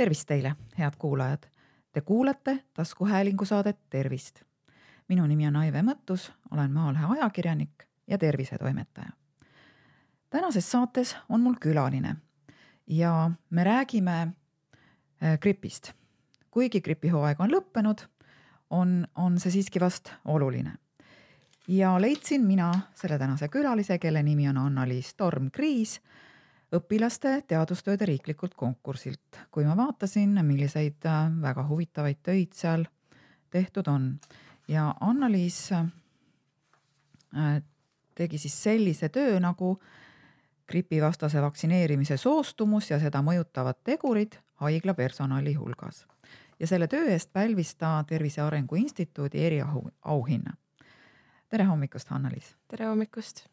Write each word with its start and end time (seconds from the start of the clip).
tervist 0.00 0.24
teile, 0.26 0.54
head 0.78 0.96
kuulajad. 0.98 1.42
Te 1.92 2.00
kuulate 2.00 2.64
taskuhäälingu 2.74 3.44
saadet 3.44 3.78
Tervist. 3.90 4.40
minu 5.08 5.26
nimi 5.26 5.46
on 5.46 5.56
Aive 5.56 5.82
Mõttus, 5.82 6.30
olen 6.50 6.72
Maalehe 6.72 7.04
ajakirjanik 7.04 7.84
ja 8.06 8.18
tervisetoimetaja. 8.18 9.10
tänases 10.30 10.70
saates 10.70 11.16
on 11.28 11.40
mul 11.40 11.54
külaline 11.60 12.16
ja 12.86 13.30
me 13.50 13.64
räägime 13.64 14.20
äh, 14.22 15.38
gripist. 15.38 15.92
kuigi 16.50 16.80
gripihooaeg 16.80 17.40
on 17.40 17.50
lõppenud, 17.50 18.00
on, 18.70 19.06
on 19.14 19.40
see 19.40 19.50
siiski 19.50 19.80
vast 19.80 20.12
oluline. 20.24 20.72
ja 21.68 22.00
leidsin 22.00 22.46
mina 22.46 22.72
selle 22.94 23.18
tänase 23.18 23.48
külalise, 23.48 23.98
kelle 23.98 24.22
nimi 24.22 24.48
on 24.48 24.56
Anna-Liis 24.56 25.14
Torm-Kriis 25.14 26.00
õpilaste 26.76 27.42
teadustööde 27.48 28.06
riiklikult 28.06 28.54
konkursilt. 28.54 29.38
kui 29.50 29.64
ma 29.64 29.76
vaatasin, 29.76 30.38
milliseid 30.46 31.06
äh, 31.06 31.30
väga 31.42 31.66
huvitavaid 31.68 32.22
töid 32.22 32.52
seal 32.54 32.84
tehtud 33.50 33.88
on 33.88 34.20
ja 34.68 34.94
Anna-Liis 35.00 35.72
äh, 35.72 37.62
tegi 38.14 38.38
siis 38.38 38.62
sellise 38.62 39.08
töö 39.08 39.40
nagu 39.40 39.78
gripivastase 40.70 41.42
vaktsineerimise 41.42 42.16
soostumus 42.16 42.90
ja 42.90 43.00
seda 43.02 43.22
mõjutavad 43.26 43.80
tegurid 43.84 44.38
haigla 44.62 44.94
personali 44.94 45.54
hulgas. 45.54 46.06
ja 46.60 46.66
selle 46.66 46.86
töö 46.86 47.08
eest 47.10 47.32
pälvis 47.32 47.74
ta 47.74 48.04
Tervise 48.08 48.40
Arengu 48.40 48.74
Instituudi 48.74 49.44
eriauhinna. 49.46 50.56
tere 51.48 51.64
hommikust, 51.64 52.12
Anna-Liis! 52.12 52.54
tere 52.68 52.86
hommikust! 52.86 53.48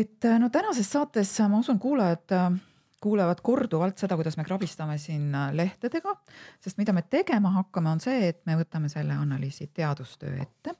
Et 0.00 0.24
äh, 0.24 0.38
no 0.40 0.50
tänases 0.52 0.88
saates 0.92 1.30
äh, 1.40 1.48
ma 1.48 1.60
usun, 1.62 1.78
kuulajad 1.78 2.32
äh, 2.32 2.56
kuulevad 3.00 3.40
korduvalt 3.44 4.00
seda, 4.00 4.16
kuidas 4.18 4.36
me 4.36 4.44
krabistame 4.44 4.96
siin 4.98 5.28
lehtedega, 5.54 6.14
sest 6.64 6.78
mida 6.80 6.94
me 6.96 7.04
tegema 7.06 7.52
hakkame, 7.54 7.92
on 7.92 8.00
see, 8.02 8.30
et 8.32 8.40
me 8.48 8.56
võtame 8.58 8.88
selle 8.90 9.14
analüüsi 9.14 9.68
teadustöö 9.76 10.40
ette 10.42 10.74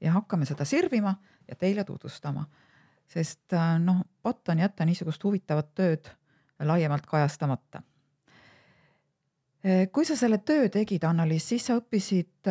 ja 0.00 0.14
hakkame 0.14 0.46
seda 0.48 0.64
sirvima 0.64 1.12
ja 1.48 1.58
teile 1.58 1.84
tutvustama. 1.84 2.46
sest 3.10 3.52
noh, 3.82 4.04
patt 4.22 4.48
on 4.48 4.62
jätta 4.62 4.86
niisugust 4.86 5.24
huvitavat 5.24 5.74
tööd 5.74 6.08
laiemalt 6.62 7.06
kajastamata. 7.06 7.82
kui 9.92 10.04
sa 10.04 10.16
selle 10.16 10.38
töö 10.38 10.68
tegid, 10.68 11.04
Annaliis, 11.04 11.48
siis 11.48 11.66
sa 11.66 11.76
õppisid 11.76 12.48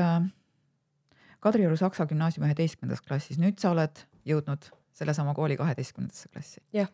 Kadrioru 1.39 1.77
Saksa 1.77 2.05
Gümnaasiumi 2.05 2.51
üheteistkümnendas 2.51 3.01
klassis, 3.01 3.39
nüüd 3.39 3.57
sa 3.57 3.71
oled 3.71 4.05
jõudnud 4.25 4.69
sellesama 4.99 5.33
kooli 5.37 5.57
kaheteistkümnendasse 5.57 6.29
klassi. 6.33 6.61
jah. 6.73 6.89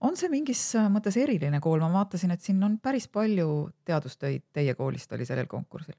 on 0.00 0.16
see 0.16 0.30
mingis 0.32 0.62
mõttes 0.92 1.18
eriline 1.20 1.60
kool, 1.64 1.82
ma 1.82 1.90
vaatasin, 1.92 2.34
et 2.34 2.42
siin 2.44 2.62
on 2.64 2.78
päris 2.82 3.08
palju 3.08 3.70
teadustöid 3.84 4.46
teie 4.52 4.74
koolist 4.78 5.12
oli 5.12 5.26
sellel 5.26 5.50
konkursil. 5.50 5.96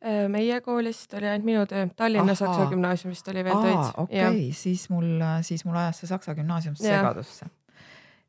Äh, 0.00 0.24
meie 0.32 0.60
koolist 0.64 1.14
oli 1.14 1.28
ainult 1.28 1.44
minu 1.44 1.66
töö, 1.68 1.86
Tallinna 1.96 2.32
Aha. 2.32 2.40
Saksa 2.40 2.66
Gümnaasiumist 2.70 3.28
oli 3.28 3.44
veel 3.44 3.62
töid. 3.66 3.94
okei 3.96 4.26
okay., 4.26 4.50
siis 4.56 4.88
mul, 4.90 5.20
siis 5.44 5.64
mul 5.68 5.76
ajas 5.76 6.00
see 6.00 6.08
Saksa 6.08 6.34
Gümnaasium 6.34 6.76
segadusse. 6.78 7.46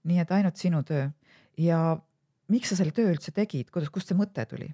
nii 0.03 0.19
et 0.19 0.31
ainult 0.35 0.57
sinu 0.57 0.83
töö 0.83 1.07
ja 1.57 1.79
miks 2.51 2.71
sa 2.71 2.77
selle 2.79 2.91
töö 2.95 3.13
üldse 3.13 3.31
tegid, 3.35 3.69
kuidas, 3.71 3.91
kust 3.93 4.11
see 4.11 4.19
mõte 4.19 4.43
tuli? 4.49 4.67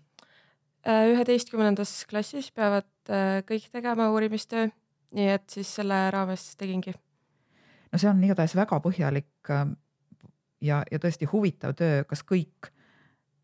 Äh, 0.88 1.09
üheteistkümnendas 1.11 1.91
klassis 2.09 2.49
peavad 2.55 2.88
äh, 3.11 3.41
kõik 3.47 3.67
tegema 3.73 4.09
uurimistöö, 4.13 4.69
nii 5.17 5.29
et 5.35 5.45
siis 5.51 5.73
selle 5.79 5.99
raames 6.13 6.53
tegingi 6.59 6.94
no 7.98 8.02
see 8.02 8.09
on 8.14 8.23
igatahes 8.23 8.53
väga 8.53 8.78
põhjalik 8.84 9.50
ähm, 9.53 9.73
ja, 10.62 10.84
ja 10.91 11.00
tõesti 11.02 11.25
huvitav 11.31 11.74
töö, 11.78 12.03
kas 12.06 12.22
kõik 12.22 12.69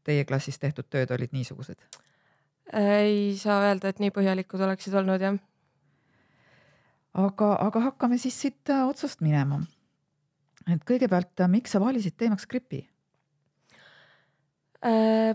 teie 0.06 0.25
klassis 0.30 0.59
tehtud 0.62 0.86
tööd 0.94 1.12
olid 1.16 1.34
niisugused? 1.34 1.81
ei 2.74 3.34
saa 3.38 3.63
öelda, 3.66 3.90
et 3.90 4.00
nii 4.00 4.13
põhjalikud 4.13 4.62
oleksid 4.62 4.94
olnud, 5.02 5.25
jah. 5.25 5.40
aga, 7.25 7.50
aga 7.66 7.86
hakkame 7.90 8.22
siis 8.22 8.38
siit 8.46 8.69
äh, 8.69 8.86
otsast 8.88 9.25
minema. 9.25 9.63
et 10.69 10.86
kõigepealt, 10.86 11.34
äh, 11.42 11.50
miks 11.50 11.74
sa 11.74 11.81
valisid 11.81 12.18
teemaks 12.18 12.46
gripi 12.46 12.86
äh,? 14.86 15.34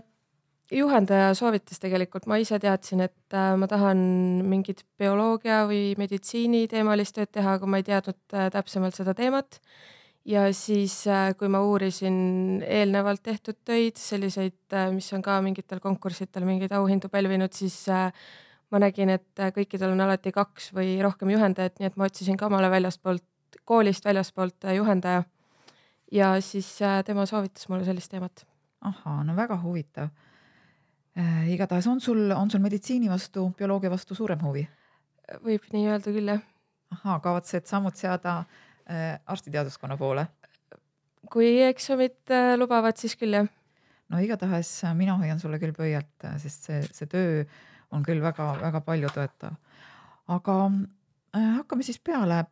Juhendaja 0.71 1.33
soovitas 1.37 1.81
tegelikult, 1.81 2.27
ma 2.29 2.37
ise 2.41 2.59
teadsin, 2.61 3.01
et 3.07 3.35
äh, 3.35 3.53
ma 3.57 3.67
tahan 3.69 3.99
mingit 4.49 4.83
bioloogia 4.99 5.63
või 5.69 5.93
meditsiini 5.97 6.67
teemalist 6.69 7.15
tööd 7.17 7.31
teha, 7.33 7.57
aga 7.57 7.69
ma 7.69 7.79
ei 7.79 7.87
teadnud 7.87 8.35
äh, 8.35 8.49
täpsemalt 8.53 8.97
seda 8.97 9.15
teemat. 9.17 9.59
ja 10.25 10.45
siis, 10.53 11.07
äh, 11.07 11.31
kui 11.37 11.49
ma 11.49 11.61
uurisin 11.65 12.61
eelnevalt 12.67 13.23
tehtud 13.23 13.57
töid, 13.65 13.97
selliseid, 13.97 14.77
mis 14.93 15.09
on 15.13 15.25
ka 15.25 15.39
mingitel 15.41 15.81
konkurssidel 15.81 16.45
mingeid 16.45 16.75
auhindu 16.77 17.09
pälvinud, 17.09 17.53
siis 17.53 17.87
ma 18.69 18.83
nägin, 18.83 19.09
et 19.09 19.43
kõikidel 19.55 19.95
on 19.95 20.05
alati 20.05 20.31
kaks 20.31 20.69
või 20.75 20.99
rohkem 21.01 21.33
juhendajat, 21.33 21.79
nii 21.79 21.89
et 21.89 21.97
ma 21.97 22.05
otsisin 22.05 22.37
ka 22.37 22.45
omale 22.45 22.69
väljastpoolt, 22.69 23.25
koolist 23.65 24.05
väljaspoolt 24.05 24.69
juhendaja. 24.75 25.23
ja 26.11 26.41
siis 26.41 26.77
tema 27.05 27.25
soovitas 27.25 27.69
mulle 27.69 27.85
sellist 27.85 28.11
teemat. 28.11 28.45
ahhaa, 28.81 29.23
no 29.23 29.35
väga 29.35 29.57
huvitav. 29.63 30.09
Igatahes 31.51 31.87
on 31.87 32.01
sul, 32.01 32.31
on 32.31 32.51
sul 32.51 32.61
meditsiini 32.63 33.09
vastu, 33.11 33.49
bioloogia 33.57 33.91
vastu 33.91 34.15
suurem 34.15 34.41
huvi? 34.45 34.65
võib 35.43 35.65
nii 35.73 35.89
öelda 35.91 36.13
küll, 36.13 36.31
jah. 36.31 36.41
ahaa, 36.95 37.19
kavatsed 37.23 37.67
sammud 37.69 37.97
seada 37.99 38.39
äh, 38.89 39.17
arstiteaduskonna 39.29 39.97
poole? 39.99 40.25
kui 41.29 41.59
eksamid 41.67 42.33
äh, 42.33 42.53
lubavad, 42.57 42.97
siis 42.97 43.17
küll 43.19 43.37
jah. 43.37 43.49
no 44.09 44.21
igatahes 44.23 44.71
äh, 44.87 44.95
mina 44.97 45.17
hoian 45.19 45.41
sulle 45.41 45.59
küll 45.61 45.75
pöialt, 45.75 46.15
äh, 46.25 46.37
sest 46.41 46.69
see, 46.69 46.79
see 46.95 47.11
töö 47.11 47.43
on 47.95 48.05
küll 48.05 48.23
väga-väga 48.23 48.81
palju 48.85 49.11
toetav. 49.13 49.59
aga 50.29 50.57
äh, 50.69 51.51
hakkame 51.59 51.85
siis 51.85 51.99
peale. 51.99 52.45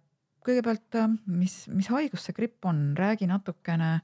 kõigepealt, 0.48 0.88
äh, 0.96 1.10
mis, 1.26 1.66
mis 1.74 1.90
haigus 1.92 2.28
see 2.28 2.38
gripp 2.38 2.66
on, 2.66 2.92
räägi 3.00 3.28
natukene 3.28 4.00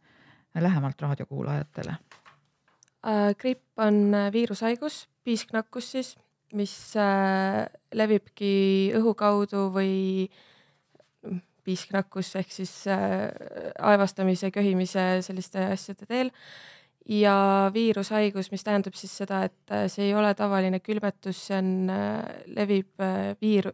lähemalt 0.53 1.01
raadiokuulajatele 1.01 1.97
Äh, 1.97 2.22
gripp 3.39 3.79
on 3.83 4.13
äh, 4.15 4.31
viirushaigus, 4.33 5.07
piisknakkus 5.23 5.91
siis, 5.91 6.13
mis 6.53 6.73
äh, 6.99 7.65
levibki 7.93 8.93
õhu 8.97 9.15
kaudu 9.17 9.67
või 9.73 10.27
mm, 11.25 11.41
piisknakkus 11.63 12.33
ehk 12.39 12.51
siis 12.51 12.71
aevastamise, 12.87 14.51
köhimise, 14.51 15.23
selliste 15.23 15.65
asjade 15.73 16.07
teel. 16.07 16.31
ja 17.07 17.69
viirushaigus, 17.73 18.51
mis 18.51 18.63
tähendab 18.63 18.95
siis 18.95 19.11
seda, 19.17 19.43
et 19.47 19.73
see 19.91 20.09
ei 20.09 20.13
ole 20.15 20.33
tavaline 20.35 20.79
külmetus, 20.79 21.39
see 21.47 21.57
on, 21.59 21.91
levib 22.55 23.03
viir-, 23.43 23.73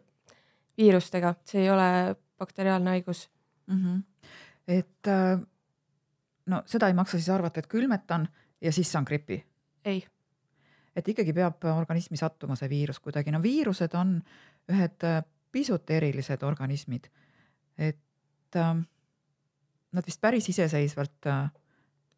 viirustega, 0.77 1.35
see 1.45 1.63
ei 1.65 1.69
ole 1.69 2.15
bakteriaalne 2.37 2.95
haigus 2.95 3.27
mm. 3.67 3.83
-hmm. 3.83 4.01
et 4.67 5.11
no 6.45 6.61
seda 6.65 6.87
ei 6.87 6.97
maksa 6.97 7.17
siis 7.17 7.29
arvata, 7.29 7.59
et 7.59 7.67
külmetan 7.67 8.27
ja 8.61 8.71
siis 8.71 8.91
saan 8.91 9.07
gripi? 9.07 9.43
ei. 9.85 10.03
et 10.95 11.07
ikkagi 11.07 11.33
peab 11.33 11.65
organismi 11.75 12.17
sattuma 12.17 12.55
see 12.59 12.69
viirus 12.69 12.99
kuidagi, 12.99 13.31
no 13.31 13.41
viirused 13.43 13.95
on 13.99 14.19
ühed 14.69 15.07
äh, 15.07 15.23
pisut 15.51 15.89
erilised 15.89 16.43
organismid. 16.43 17.09
et 17.77 18.55
äh, 18.55 18.75
nad 19.91 20.05
vist 20.05 20.21
päris 20.21 20.49
iseseisvalt 20.49 21.27
äh, 21.27 21.45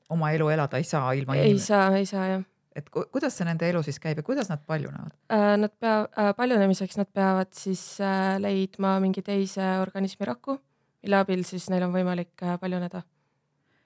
oma 0.10 0.32
elu 0.32 0.50
elada 0.50 0.78
ei 0.78 0.84
saa 0.84 1.14
ilma 1.14 1.36
ei 1.36 1.52
inimene. 1.52 1.66
saa, 1.66 1.92
ei 1.96 2.06
saa 2.06 2.28
jah 2.28 2.48
et 2.76 2.88
ku, 2.92 3.04
kuidas 3.12 3.36
see 3.36 3.48
nende 3.48 3.68
elu 3.68 3.82
siis 3.86 4.00
käib 4.02 4.20
ja 4.22 4.26
kuidas 4.26 4.50
nad 4.52 4.62
paljunevad 4.68 5.14
äh,? 5.34 5.56
Nad 5.60 5.74
pea- 5.80 6.08
äh,, 6.08 6.34
paljunemiseks 6.38 7.00
nad 7.00 7.10
peavad 7.14 7.52
siis 7.56 7.84
äh, 8.04 8.38
leidma 8.40 8.98
mingi 9.04 9.24
teise 9.26 9.66
organismi 9.84 10.28
raku, 10.30 10.58
mille 11.04 11.20
abil 11.20 11.44
siis 11.48 11.68
neil 11.74 11.86
on 11.88 11.96
võimalik 11.96 12.44
äh, 12.44 12.58
paljuneda. 12.62 13.04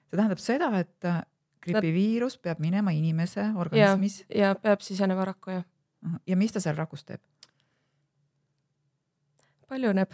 see 0.06 0.18
tähendab 0.18 0.42
seda, 0.42 0.70
et 0.78 1.08
äh, 1.08 1.22
gripiviirus 1.62 2.38
peab 2.38 2.60
minema 2.62 2.90
inimese 2.94 3.50
organismis. 3.56 4.24
ja 4.34 4.54
peab 4.54 4.80
sisenema 4.80 5.24
rakku 5.24 5.50
jah. 5.50 5.64
ja 6.26 6.36
mis 6.36 6.52
ta 6.52 6.60
seal 6.60 6.76
rakus 6.76 7.04
teeb? 7.04 7.20
paljuneb 9.68 10.12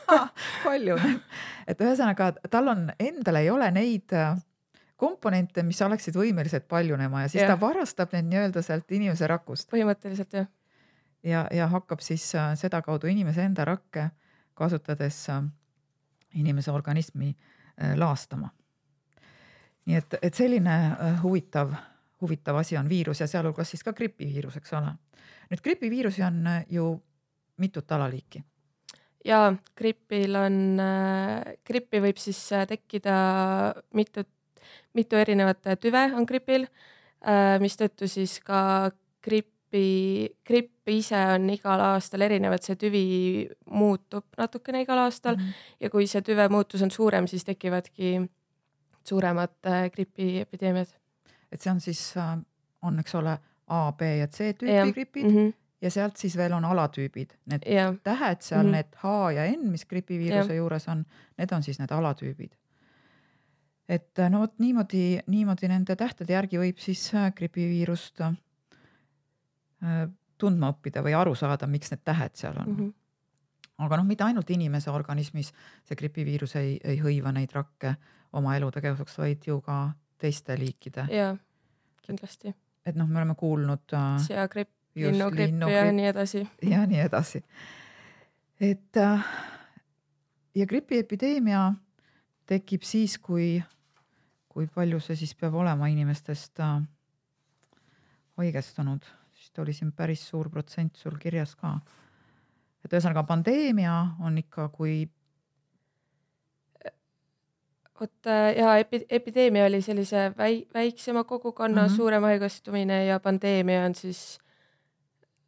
paljuneb, 0.66 1.22
et 1.66 1.80
ühesõnaga 1.80 2.32
tal 2.50 2.70
on, 2.72 2.86
endal 3.02 3.40
ei 3.40 3.50
ole 3.50 3.70
neid 3.74 4.14
äh, 4.14 4.36
komponente, 4.96 5.64
mis 5.66 5.82
oleksid 5.82 6.16
võimelised 6.16 6.68
paljunema 6.70 7.24
ja 7.24 7.32
siis 7.32 7.42
ja. 7.42 7.50
ta 7.50 7.58
varastab 7.60 8.14
need 8.14 8.30
nii-öelda 8.30 8.62
sealt 8.64 8.92
inimese 8.94 9.26
rakust. 9.30 9.68
põhimõtteliselt 9.72 10.38
jah. 10.38 10.48
ja, 11.22 11.46
ja 11.52 11.68
hakkab 11.72 12.04
siis 12.04 12.28
äh, 12.38 12.54
sedakaudu 12.58 13.10
inimese 13.10 13.44
enda 13.44 13.66
rakke 13.66 14.10
kasutades 14.54 15.26
äh, 15.34 15.42
inimese 16.34 16.70
organismi 16.72 17.34
laastama 17.96 18.48
nii 19.86 19.98
et, 19.98 20.18
et 20.22 20.34
selline 20.34 20.74
äh, 20.74 21.22
huvitav, 21.22 21.72
huvitav 22.22 22.58
asi 22.60 22.76
on 22.78 22.88
viirus 22.90 23.22
ja 23.22 23.28
sealhulgas 23.30 23.70
siis 23.72 23.84
ka 23.86 23.94
gripiviirus, 23.96 24.58
eks 24.58 24.74
ole. 24.78 24.92
nüüd 25.50 25.62
gripiviirusi 25.62 26.24
on 26.26 26.40
äh, 26.50 26.64
ju 26.70 26.90
mitut 27.62 27.92
alaliiki. 27.92 28.42
ja 29.24 29.52
gripil 29.78 30.36
on, 30.36 30.60
äh, 30.82 31.56
grippi 31.66 32.02
võib 32.02 32.18
siis 32.22 32.40
tekkida 32.68 33.16
mitut, 33.94 34.30
mitu 34.94 35.16
erinevat 35.16 35.76
tüve 35.80 36.10
on 36.14 36.26
gripil. 36.26 36.66
mistõttu 37.58 38.06
siis 38.06 38.38
ka 38.44 38.90
grippi, 39.24 40.28
gripp 40.46 40.90
ise 40.92 41.18
on 41.34 41.48
igal 41.50 41.80
aastal 41.80 42.22
erinev, 42.22 42.52
et 42.54 42.62
see 42.62 42.76
tüvi 42.78 43.06
muutub 43.72 44.26
natukene 44.38 44.82
igal 44.84 44.98
aastal 45.06 45.36
mm 45.36 45.42
-hmm. 45.42 45.80
ja 45.80 45.90
kui 45.90 46.06
see 46.06 46.22
tüve 46.22 46.48
muutus 46.48 46.82
on 46.82 46.90
suurem, 46.90 47.26
siis 47.26 47.44
tekivadki 47.44 48.20
suuremad 49.06 49.54
äh, 49.66 49.86
gripiepideemiad. 49.92 50.88
et 51.52 51.62
see 51.62 51.70
on 51.70 51.80
siis, 51.80 52.14
on, 52.82 52.98
eks 52.98 53.14
ole, 53.14 53.38
A, 53.66 53.92
B 53.92 54.10
ja 54.20 54.28
C 54.28 54.52
tüüpi 54.54 54.92
gripid 54.92 55.24
mm 55.24 55.36
-hmm. 55.36 55.54
ja 55.82 55.90
sealt 55.90 56.16
siis 56.16 56.36
veel 56.36 56.52
on 56.52 56.64
alatüübid, 56.64 57.34
need 57.46 57.66
ja. 57.66 57.94
tähed 58.02 58.40
seal 58.40 58.62
mm, 58.62 58.68
-hmm. 58.68 58.72
need 58.72 58.86
H 59.02 59.34
ja 59.34 59.50
N, 59.56 59.70
mis 59.70 59.86
gripiviiruse 59.86 60.52
ja. 60.52 60.56
juures 60.56 60.88
on, 60.88 61.04
need 61.38 61.52
on 61.52 61.62
siis 61.62 61.78
need 61.78 61.90
alatüübid 61.90 62.52
et 63.88 64.18
no 64.30 64.40
vot 64.40 64.58
niimoodi, 64.58 65.18
niimoodi 65.26 65.68
nende 65.68 65.96
tähtede 65.96 66.32
järgi 66.32 66.58
võib 66.58 66.78
siis 66.78 67.12
gripiviirust 67.34 68.20
Äh, 69.84 70.06
tundma 70.40 70.70
õppida 70.72 71.02
või 71.04 71.14
aru 71.16 71.34
saada, 71.36 71.66
miks 71.68 71.92
need 71.92 72.02
tähed 72.04 72.36
seal 72.36 72.56
on 72.60 72.68
mm. 72.68 72.76
-hmm. 72.76 72.92
Aga 73.78 73.98
noh, 74.00 74.06
mitte 74.08 74.24
ainult 74.24 74.50
inimese 74.50 74.90
organismis 74.90 75.52
see 75.84 75.98
gripiviirus 75.98 76.56
ei, 76.60 76.76
ei 76.84 77.00
hõiva 77.02 77.32
neid 77.34 77.52
rakke 77.54 77.94
oma 78.36 78.56
elutegevuseks, 78.56 79.18
vaid 79.20 79.48
ju 79.48 79.60
ka 79.64 79.80
teiste 80.20 80.56
liikide. 80.58 81.06
jaa, 81.12 81.34
kindlasti. 82.06 82.54
et 82.86 82.96
noh, 82.96 83.08
me 83.08 83.20
oleme 83.22 83.36
kuulnud 83.38 83.92
äh,. 83.92 84.16
seagripp, 84.26 84.72
linnugripp 84.94 85.68
ja 85.70 85.84
nii 85.92 86.08
edasi. 86.12 86.46
ja 86.62 86.86
nii 86.86 87.02
edasi. 87.04 87.42
et 88.60 89.02
äh, 89.02 89.28
ja 90.54 90.66
gripiepideemia 90.66 91.68
tekib 92.46 92.82
siis, 92.86 93.18
kui, 93.18 93.62
kui 94.48 94.66
palju 94.72 95.00
see 95.02 95.18
siis 95.18 95.34
peab 95.34 95.54
olema 95.54 95.90
inimestest 95.92 96.64
äh, 96.64 96.80
haigestunud 98.40 99.04
vist 99.36 99.58
oli 99.58 99.72
siin 99.72 99.92
päris 99.92 100.24
suur 100.28 100.48
protsent 100.50 100.96
sul 100.96 101.16
kirjas 101.20 101.54
ka. 101.56 101.76
Et 102.86 102.96
ühesõnaga 102.96 103.26
pandeemia 103.28 103.94
on 104.22 104.38
ikka, 104.40 104.68
kui. 104.74 105.04
vot 108.00 108.28
äh, 108.30 108.50
ja 108.58 108.74
epi-, 108.82 109.06
epideemia 109.08 109.66
oli 109.66 109.82
sellise 109.82 110.30
väi-, 110.38 110.66
väiksema 110.74 111.24
kogukonna 111.24 111.82
mm 111.82 111.88
-hmm. 111.88 111.96
suurem 111.96 112.22
haigestumine 112.22 113.04
ja 113.06 113.20
pandeemia 113.20 113.84
on 113.84 113.94
siis 113.94 114.38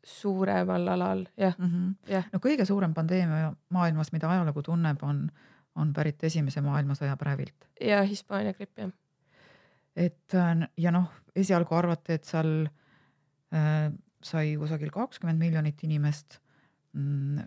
suuremal 0.04 0.88
alal, 0.88 1.26
jah 1.36 1.58
mm 1.58 1.66
-hmm.. 1.66 2.12
jah. 2.12 2.24
no 2.32 2.38
kõige 2.38 2.64
suurem 2.64 2.94
pandeemia 2.94 3.52
maailmas, 3.68 4.12
mida 4.12 4.30
ajalugu 4.30 4.62
tunneb, 4.62 5.02
on, 5.02 5.28
on 5.74 5.92
pärit 5.92 6.24
Esimese 6.24 6.60
maailmasõja 6.60 7.16
päevilt. 7.16 7.68
ja 7.80 8.02
Hispaania 8.02 8.54
gripp, 8.54 8.78
jah. 8.78 8.90
et 9.96 10.34
äh, 10.34 10.68
ja 10.76 10.90
noh, 10.90 11.12
esialgu 11.36 11.74
arvati, 11.74 12.12
et 12.12 12.24
seal 12.24 12.68
Äh, 13.48 13.88
sai 14.20 14.56
kusagil 14.60 14.90
kakskümmend 14.92 15.40
miljonit 15.40 15.80
inimest 15.86 16.36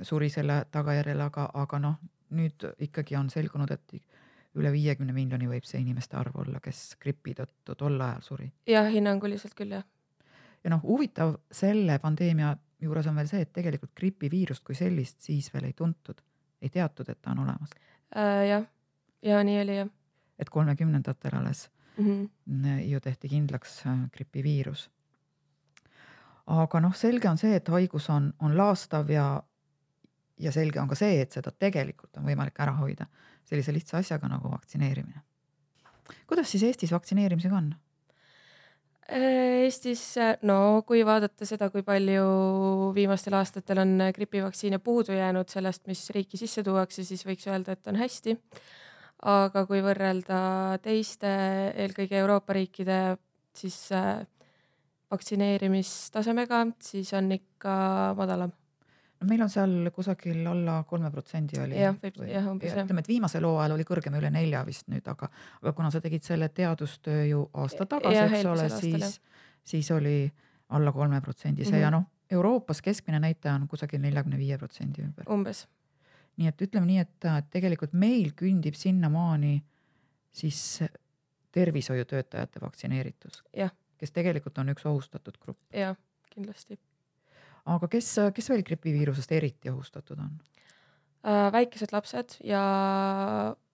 suri 0.06 0.30
selle 0.30 0.66
tagajärjel, 0.72 1.22
aga, 1.22 1.50
aga 1.54 1.80
noh, 1.80 1.96
nüüd 2.38 2.66
ikkagi 2.80 3.18
on 3.20 3.30
selgunud, 3.30 3.72
et 3.72 3.96
üle 4.60 4.72
viiekümne 4.74 5.14
miljoni 5.16 5.48
võib 5.48 5.66
see 5.68 5.82
inimeste 5.82 6.18
arv 6.20 6.36
olla, 6.44 6.60
kes 6.64 6.98
gripi 7.02 7.34
tõttu 7.36 7.76
tol 7.80 8.00
ajal 8.00 8.22
suri. 8.26 8.52
jah, 8.68 8.90
hinnanguliselt 8.92 9.56
küll 9.56 9.78
jah. 9.78 9.86
ja 10.64 10.74
noh, 10.74 10.84
huvitav 10.84 11.38
selle 11.52 11.98
pandeemia 12.00 12.56
juures 12.82 13.08
on 13.08 13.18
veel 13.20 13.30
see, 13.30 13.46
et 13.46 13.54
tegelikult 13.54 13.94
gripiviirust 13.98 14.64
kui 14.66 14.76
sellist 14.76 15.22
siis 15.24 15.52
veel 15.54 15.70
ei 15.70 15.76
tuntud, 15.78 16.22
ei 16.62 16.70
teatud, 16.70 17.10
et 17.10 17.22
ta 17.22 17.36
on 17.36 17.44
olemas 17.46 17.76
äh,. 18.16 18.48
jah, 18.50 18.66
ja 19.22 19.44
nii 19.44 19.62
oli 19.64 19.78
jah. 19.82 19.92
et 20.40 20.50
kolmekümnendatel 20.50 21.38
alles 21.40 21.70
mm 21.98 22.06
-hmm. 22.06 22.80
ju 22.90 23.00
tehti 23.00 23.30
kindlaks 23.30 23.86
äh, 23.86 24.10
gripiviirus 24.12 24.90
aga 26.48 26.80
noh, 26.80 26.94
selge 26.96 27.30
on 27.30 27.38
see, 27.38 27.56
et 27.56 27.68
haigus 27.70 28.10
on, 28.10 28.32
on 28.40 28.58
laastav 28.58 29.10
ja, 29.10 29.26
ja 30.40 30.52
selge 30.52 30.82
on 30.82 30.90
ka 30.90 30.98
see, 31.00 31.22
et 31.22 31.32
seda 31.32 31.52
tegelikult 31.52 32.18
on 32.18 32.26
võimalik 32.28 32.60
ära 32.60 32.76
hoida 32.80 33.08
sellise 33.52 33.74
lihtsa 33.76 34.00
asjaga 34.00 34.30
nagu 34.32 34.52
vaktsineerimine. 34.52 35.22
kuidas 36.28 36.52
siis 36.52 36.64
Eestis 36.64 36.92
vaktsineerimisega 36.92 37.58
on? 37.58 37.74
Äh, 39.12 39.66
Eestis, 39.66 40.04
no 40.48 40.84
kui 40.88 41.04
vaadata 41.06 41.46
seda, 41.48 41.70
kui 41.74 41.84
palju 41.84 42.92
viimastel 42.96 43.36
aastatel 43.36 43.84
on 43.84 43.98
gripivaktsiine 44.16 44.80
puudu 44.80 45.18
jäänud 45.18 45.52
sellest, 45.52 45.84
mis 45.92 46.10
riiki 46.16 46.40
sisse 46.40 46.64
tuuakse, 46.64 47.04
siis 47.04 47.26
võiks 47.28 47.50
öelda, 47.52 47.76
et 47.76 47.92
on 47.92 48.00
hästi. 48.00 48.38
aga 49.22 49.66
kui 49.70 49.84
võrrelda 49.86 50.38
teiste, 50.82 51.30
eelkõige 51.78 52.18
Euroopa 52.18 52.56
riikide, 52.58 53.18
siis 53.54 53.76
äh, 53.94 54.24
vaktsineerimistasemega, 55.12 56.66
siis 56.80 57.14
on 57.14 57.32
ikka 57.36 57.74
madalam. 58.18 58.52
no 59.22 59.28
meil 59.30 59.42
on 59.46 59.50
seal 59.54 59.90
kusagil 59.94 60.46
alla 60.48 60.82
kolme 60.88 61.12
protsendi 61.12 61.60
oli. 61.62 61.80
jah, 61.80 61.98
võib 62.04 62.22
jah 62.30 62.48
umbes 62.52 62.72
jah. 62.72 62.86
ütleme, 62.86 63.04
et 63.04 63.12
viimasel 63.12 63.46
hooajal 63.46 63.76
oli 63.76 63.88
kõrgem, 63.88 64.16
üle 64.20 64.32
nelja 64.34 64.64
vist 64.68 64.88
nüüd, 64.92 65.08
aga, 65.12 65.30
aga 65.62 65.74
kuna 65.78 65.92
sa 65.94 66.02
tegid 66.04 66.26
selle 66.28 66.50
teadustöö 66.50 67.26
ju 67.30 67.44
aasta 67.64 67.86
tagasi, 67.86 68.24
eks 68.24 68.48
ole, 68.54 68.70
siis, 68.78 69.20
siis 69.74 69.92
oli 69.96 70.16
alla 70.72 70.94
kolme 70.96 71.22
protsendise 71.22 71.72
mm 71.72 71.78
-hmm. 71.78 71.82
ja 71.82 71.92
noh, 71.92 72.08
Euroopas 72.32 72.82
keskmine 72.82 73.20
näitaja 73.20 73.56
on 73.56 73.68
kusagil 73.68 74.00
neljakümne 74.02 74.38
viie 74.38 74.58
protsendi 74.58 75.02
ümber. 75.04 75.26
umbes. 75.30 75.68
nii 76.38 76.48
et 76.48 76.62
ütleme 76.62 76.86
nii, 76.86 76.98
et 76.98 77.50
tegelikult 77.52 77.94
meil 77.94 78.32
kündib 78.32 78.74
sinnamaani 78.74 79.64
siis 80.32 80.84
tervishoiutöötajate 81.52 82.62
vaktsineeritus. 82.62 83.44
jah 83.54 83.72
kes 84.02 84.16
tegelikult 84.16 84.58
on 84.58 84.74
üks 84.74 84.86
ohustatud 84.90 85.38
grupp. 85.38 85.62
jah, 85.74 85.96
kindlasti. 86.34 86.80
aga 87.66 87.88
kes, 87.92 88.16
kes 88.36 88.50
veel 88.50 88.66
gripiviirusest 88.66 89.32
eriti 89.38 89.70
ohustatud 89.70 90.20
on? 90.20 90.40
Äh, 91.22 91.52
väikesed 91.54 91.92
lapsed 91.94 92.40
ja 92.50 92.62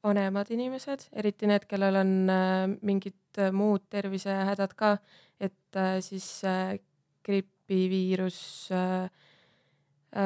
vanemad 0.03 0.50
inimesed, 0.51 1.06
eriti 1.15 1.47
need, 1.47 1.63
kellel 1.69 1.95
on 1.95 2.09
äh, 2.27 2.65
mingid 2.83 3.39
muud 3.56 3.85
tervisehädad 3.88 4.74
ka, 4.75 4.97
et 5.39 5.79
äh, 5.79 6.01
siis 6.03 6.27
gripiviirus 7.23 8.39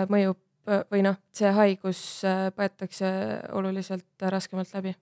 mõjub 0.10 0.40
või 0.94 1.02
noh, 1.06 1.18
see 1.34 1.50
haigus 1.54 2.02
põetakse 2.58 3.10
oluliselt 3.58 4.26
raskemalt 4.34 4.74
läbi. 4.78 4.96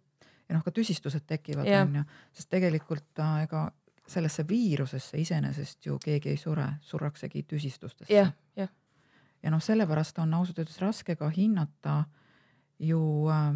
ja 0.49 0.57
noh, 0.57 0.63
ka 0.65 0.75
tüsistused 0.75 1.23
tekivad, 1.27 1.67
onju, 1.67 2.03
sest 2.35 2.51
tegelikult 2.51 3.23
ega 3.43 3.69
sellesse 4.09 4.45
viirusesse 4.47 5.19
iseenesest 5.21 5.85
ju 5.85 5.97
keegi 6.03 6.33
ei 6.33 6.37
sure, 6.37 6.65
surraksegi 6.81 7.43
tüsistustesse. 7.43 8.13
jah, 8.13 8.31
jah. 8.55 8.69
ja 9.43 9.51
noh, 9.51 9.61
sellepärast 9.63 10.19
on 10.19 10.33
ausalt 10.33 10.59
öeldes 10.59 10.79
raske 10.81 11.15
ka 11.15 11.29
hinnata 11.35 12.03
ju 12.79 13.01
äh, 13.29 13.53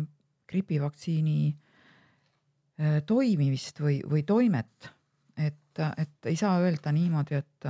gripivaktsiini 0.49 1.39
äh, 1.49 3.01
toimimist 3.05 3.81
või, 3.81 4.01
või 4.09 4.23
toimet. 4.23 4.91
et, 5.37 5.79
et 5.97 6.25
ei 6.29 6.35
saa 6.37 6.59
öelda 6.61 6.91
niimoodi, 6.93 7.35
et, 7.35 7.69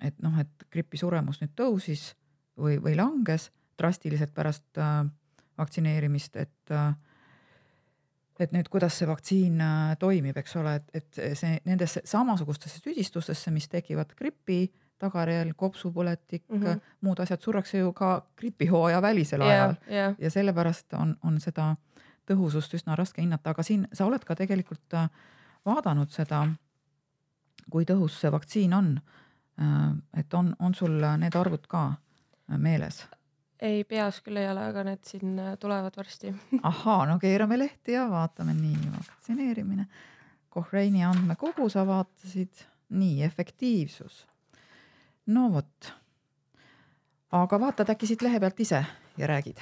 et 0.00 0.18
noh, 0.22 0.38
et 0.38 0.66
gripi 0.70 0.96
suremus 0.96 1.40
nüüd 1.40 1.56
tõusis 1.58 2.12
või, 2.60 2.78
või 2.82 2.94
langes 2.96 3.50
drastiliselt 3.80 4.34
pärast 4.34 4.78
äh, 4.78 5.04
vaktsineerimist, 5.58 6.36
et 6.36 6.70
äh, 6.74 6.92
et 8.40 8.52
nüüd, 8.54 8.68
kuidas 8.72 8.96
see 8.98 9.08
vaktsiin 9.08 9.60
äh, 9.64 9.96
toimib, 10.00 10.36
eks 10.40 10.56
ole, 10.60 10.76
et, 10.80 10.88
et 11.00 11.20
see 11.38 11.58
nendesse 11.68 12.02
samasugustesse 12.08 12.80
tüsistustesse, 12.84 13.52
mis 13.54 13.68
tekivad 13.68 14.14
gripi 14.18 14.64
tagajärjel, 15.00 15.52
kopsupõletik 15.56 16.44
mm, 16.48 16.62
-hmm. 16.62 16.80
muud 17.00 17.20
asjad, 17.20 17.40
surrakse 17.40 17.78
ju 17.78 17.92
ka 17.96 18.26
gripihooaja 18.36 19.02
välisel 19.02 19.40
ajal 19.42 19.74
yeah, 19.74 19.92
yeah. 19.92 20.14
ja 20.18 20.30
sellepärast 20.30 20.92
on, 20.92 21.16
on 21.24 21.40
seda 21.40 21.74
tõhusust 22.28 22.74
üsna 22.76 22.96
raske 22.96 23.22
hinnata, 23.22 23.50
aga 23.50 23.62
siin 23.62 23.86
sa 23.92 24.06
oled 24.06 24.24
ka 24.24 24.36
tegelikult 24.36 24.94
äh, 24.94 25.08
vaadanud 25.66 26.12
seda, 26.12 26.46
kui 27.70 27.84
tõhus 27.88 28.20
see 28.20 28.32
vaktsiin 28.32 28.74
on. 28.74 28.92
Äh, 29.60 30.20
et 30.20 30.34
on, 30.34 30.54
on 30.58 30.74
sul 30.74 31.00
need 31.22 31.36
arvud 31.36 31.66
ka 31.66 31.94
meeles? 32.56 33.06
Ei, 33.60 33.84
peas 33.84 34.20
küll 34.24 34.40
ei 34.40 34.48
ole, 34.50 34.64
aga 34.70 34.84
need 34.86 35.02
siin 35.06 35.38
äh, 35.38 35.54
tulevad 35.60 35.96
varsti. 35.96 36.32
ahaa, 36.70 37.04
no 37.08 37.18
keerame 37.22 37.58
lehti 37.58 37.96
ja 37.96 38.06
vaatame 38.10 38.54
nii, 38.56 38.90
vaktsineerimine. 38.96 39.86
Cochrane'i 40.50 41.04
andmekogu 41.06 41.68
sa 41.70 41.84
vaatasid, 41.86 42.64
nii 42.90 43.22
efektiivsus. 43.22 44.26
no 45.26 45.50
vot. 45.52 45.92
aga 47.30 47.60
vaatad 47.60 47.92
äkki 47.92 48.08
siit 48.10 48.22
lehe 48.26 48.40
pealt 48.42 48.60
ise 48.60 48.80
ja 49.16 49.26
räägid 49.30 49.60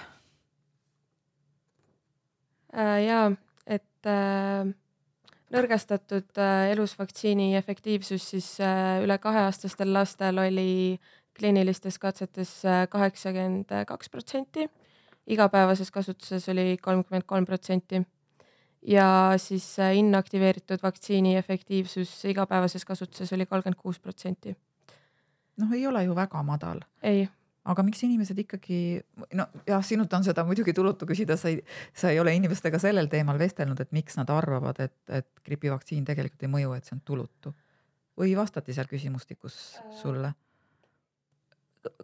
äh,? 2.72 3.02
jaa, 3.04 3.26
et 3.66 4.08
äh, 4.08 4.70
nõrgestatud 5.52 6.40
äh, 6.40 6.70
elusvaktsiini 6.72 7.50
efektiivsus 7.56 8.30
siis 8.30 8.48
äh, 8.64 9.02
üle 9.04 9.18
kaheaastastel 9.20 9.92
lastel 9.92 10.40
oli 10.40 10.70
äh, 10.94 11.17
kliinilistes 11.38 11.98
katsetes 11.98 12.52
äh, 12.66 12.84
kaheksakümmend 12.90 13.72
kaks 13.86 14.10
protsenti, 14.10 14.68
igapäevases 15.26 15.90
kasutuses 15.90 16.48
oli 16.48 16.76
kolmkümmend 16.82 17.26
kolm 17.26 17.46
protsenti 17.46 18.02
ja 18.82 19.32
siis 19.36 19.78
äh, 19.78 19.96
inaktiveeritud 19.96 20.82
vaktsiini 20.82 21.36
efektiivsus 21.36 22.24
igapäevases 22.24 22.84
kasutuses 22.84 23.32
oli 23.32 23.46
kolmkümmend 23.46 23.80
kuus 23.80 23.98
protsenti. 23.98 24.56
noh, 25.56 25.72
ei 25.72 25.86
ole 25.86 26.04
ju 26.04 26.14
väga 26.14 26.42
madal. 26.42 26.80
ei 27.02 27.28
aga 27.68 27.84
miks 27.84 28.02
inimesed 28.06 28.38
ikkagi, 28.44 28.80
no 29.36 29.46
jah, 29.68 29.82
sinult 29.84 30.12
on 30.16 30.24
seda 30.24 30.44
muidugi 30.48 30.72
tulutu 30.76 31.06
küsida, 31.08 31.36
sa 31.36 31.50
ei, 31.52 31.60
sa 31.96 32.12
ei 32.12 32.20
ole 32.20 32.32
inimestega 32.38 32.80
sellel 32.80 33.10
teemal 33.12 33.38
vestelnud, 33.40 33.80
et 33.80 33.92
miks 33.92 34.16
nad 34.16 34.30
arvavad, 34.32 34.80
et, 34.80 34.96
et 35.12 35.28
gripivaktsiin 35.44 36.06
tegelikult 36.08 36.46
ei 36.46 36.52
mõju, 36.52 36.76
et 36.76 36.88
see 36.88 36.96
on 36.96 37.02
tulutu. 37.04 37.54
või 38.18 38.32
vastati 38.36 38.74
seal 38.74 38.88
küsimustikus 38.90 39.78
sulle? 40.00 40.32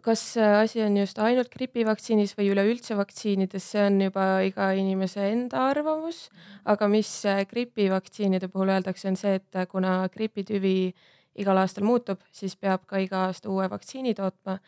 Kas 0.05 0.21
asi 0.37 0.83
on 0.85 0.99
just 0.99 1.17
ainult 1.17 1.49
gripivaktsiinis 1.49 2.35
või 2.37 2.51
üleüldse 2.53 2.97
vaktsiinides, 2.97 3.65
see 3.73 3.83
on 3.87 3.99
juba 4.05 4.25
iga 4.45 4.69
inimese 4.77 5.25
enda 5.31 5.67
arvamus, 5.71 6.27
aga 6.69 6.89
mis 6.91 7.09
gripivaktsiinide 7.49 8.51
puhul 8.53 8.69
öeldakse, 8.75 9.09
on 9.09 9.17
see, 9.17 9.39
et 9.41 9.61
kuna 9.71 10.03
gripitüvi 10.13 10.93
igal 11.41 11.57
aastal 11.57 11.87
muutub, 11.87 12.21
siis 12.31 12.53
peab 12.55 12.85
ka 12.85 13.01
iga 13.01 13.25
aasta 13.27 13.49
uue 13.49 13.65
vaktsiini 13.71 14.13
tootma 14.15 14.59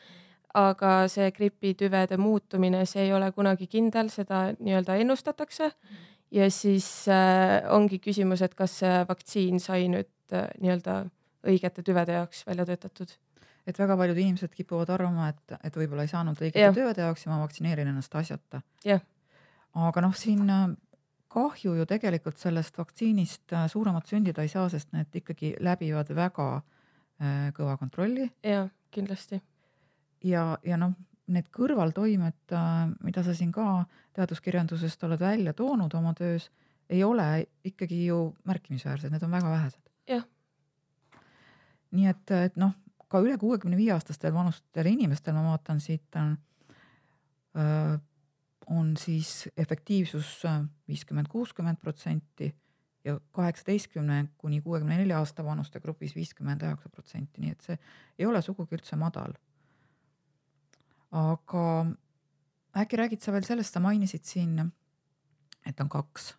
aga 0.57 0.91
see 1.11 1.29
gripitüvede 1.35 2.17
muutumine, 2.17 2.85
see 2.89 3.07
ei 3.07 3.13
ole 3.13 3.29
kunagi 3.35 3.67
kindel, 3.69 4.09
seda 4.13 4.51
nii-öelda 4.57 4.97
ennustatakse. 5.03 5.71
ja 6.31 6.49
siis 6.51 7.07
äh, 7.07 7.63
ongi 7.71 7.99
küsimus, 8.03 8.41
et 8.43 8.55
kas 8.55 8.79
see 8.81 8.95
vaktsiin 9.07 9.61
sai 9.63 9.87
nüüd 9.87 10.09
äh, 10.35 10.49
nii-öelda 10.59 11.05
õigete 11.47 11.83
tüvede 11.87 12.17
jaoks 12.17 12.43
välja 12.47 12.65
töötatud. 12.67 13.13
Et 13.67 13.79
väga 13.79 13.97
paljud 13.99 14.17
inimesed 14.17 14.53
kipuvad 14.55 14.89
arvama, 14.95 15.29
et, 15.33 15.59
et 15.63 15.75
võib-olla 15.75 16.07
ei 16.07 16.11
saanud 16.11 16.39
õigete 16.39 16.65
ja. 16.65 16.73
tüvede 16.75 17.03
jaoks 17.03 17.25
ja 17.25 17.33
ma 17.33 17.41
vaktsineerin 17.43 17.91
ennast 17.91 18.15
asjata. 18.15 18.61
aga 19.87 20.03
noh, 20.05 20.15
siin 20.15 20.47
äh, 20.49 20.69
kahju 21.27 21.75
ju 21.77 21.85
tegelikult 21.85 22.39
sellest 22.39 22.77
vaktsiinist 22.79 23.53
äh, 23.53 23.67
suuremat 23.71 24.07
sündida 24.07 24.45
ei 24.45 24.51
saa, 24.51 24.69
sest 24.71 24.93
need 24.95 25.13
ikkagi 25.21 25.55
läbivad 25.59 26.09
väga 26.15 26.47
äh, 26.57 27.51
kõva 27.57 27.77
kontrolli. 27.77 28.31
jah, 28.43 28.71
kindlasti 28.91 29.41
ja, 30.23 30.57
ja 30.65 30.77
noh, 30.79 30.95
need 31.31 31.49
kõrvaltoimed, 31.53 32.39
äh, 32.55 32.71
mida 33.03 33.23
sa 33.25 33.35
siin 33.35 33.51
ka 33.55 33.83
teaduskirjandusest 34.17 35.03
oled 35.07 35.21
välja 35.21 35.53
toonud 35.53 35.93
oma 35.97 36.13
töös, 36.17 36.49
ei 36.89 37.03
ole 37.03 37.45
ikkagi 37.67 38.05
ju 38.07 38.31
märkimisväärsed, 38.47 39.11
need 39.11 39.23
on 39.23 39.35
väga 39.35 39.51
vähesed. 39.51 39.83
jah. 40.07 40.23
nii 41.91 42.07
et, 42.07 42.31
et 42.31 42.55
noh, 42.55 42.73
ka 43.07 43.21
üle 43.23 43.37
kuuekümne 43.39 43.77
viie 43.79 43.93
aastastel 43.95 44.33
vanustel 44.35 44.89
inimestel 44.89 45.35
ma 45.37 45.45
vaatan 45.51 45.79
siit 45.83 46.15
on, 46.19 46.37
on 48.67 48.93
siis 48.99 49.47
efektiivsus 49.57 50.41
viiskümmend, 50.87 51.29
kuuskümmend 51.31 51.79
protsenti 51.81 52.51
ja 53.07 53.19
kaheksateistkümne 53.31 54.25
kuni 54.37 54.61
kuuekümne 54.61 54.97
nelja 54.97 55.19
aasta 55.19 55.45
vanuste 55.45 55.79
grupis 55.79 56.15
viiskümmend 56.15 56.63
üheksa 56.67 56.89
protsenti, 56.89 57.41
nii 57.41 57.53
et 57.55 57.69
see 57.69 57.77
ei 58.19 58.27
ole 58.27 58.41
sugugi 58.43 58.75
üldse 58.75 58.99
madal. 58.99 59.37
Aga 61.15 61.63
äkki 62.81 62.99
räägid 62.99 63.23
sa 63.23 63.31
veel 63.31 63.47
sellest, 63.47 63.73
sa 63.73 63.79
mainisid 63.79 64.27
siin, 64.27 64.59
et 65.65 65.79
on 65.79 65.89
kaks 65.89 66.33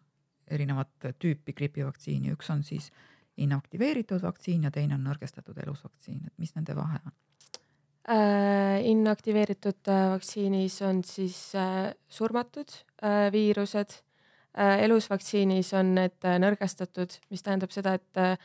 erinevat 0.53 1.09
tüüpi 1.21 1.55
gripivaktsiini, 1.57 2.35
üks 2.37 2.51
on 2.53 2.63
siis 2.65 2.91
inaktiveeritud 3.39 4.23
vaktsiin 4.23 4.67
ja 4.67 4.71
teine 4.75 4.99
on 4.99 5.05
nõrgestatud 5.07 5.59
elusvaktsiin, 5.63 6.21
et 6.27 6.35
mis 6.39 6.55
nende 6.57 6.77
vahe 6.77 7.01
on 7.05 7.13
äh,? 8.11 8.83
inaktiveeritud 8.91 9.89
äh, 9.89 10.11
vaktsiinis 10.15 10.81
on 10.83 11.05
siis 11.05 11.55
äh, 11.55 11.93
surmatud 12.09 12.73
viirused 13.33 13.95
äh,, 14.59 14.83
elusvaktsiinis 14.87 15.73
on 15.79 15.95
need 15.99 16.29
nõrgestatud, 16.43 17.19
mis 17.31 17.45
tähendab 17.47 17.75
seda, 17.75 17.95
et 17.99 18.43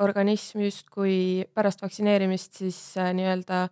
organism 0.00 0.62
justkui 0.64 1.44
pärast 1.54 1.82
vaktsineerimist 1.82 2.62
siis 2.62 2.80
nii-öelda 2.96 3.66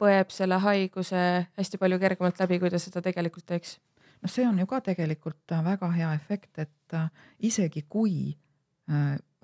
põeb 0.00 0.32
selle 0.34 0.58
haiguse 0.60 1.20
hästi 1.56 1.80
palju 1.80 1.98
kergemalt 2.02 2.40
läbi, 2.42 2.58
kui 2.60 2.72
ta 2.72 2.80
seda 2.82 3.00
tegelikult 3.04 3.46
teeks. 3.48 3.78
no 4.20 4.28
see 4.28 4.44
on 4.48 4.58
ju 4.58 4.66
ka 4.66 4.82
tegelikult 4.84 5.54
väga 5.64 5.90
hea 5.94 6.12
efekt, 6.18 6.58
et 6.58 6.98
isegi 7.38 7.86
kui 7.88 8.34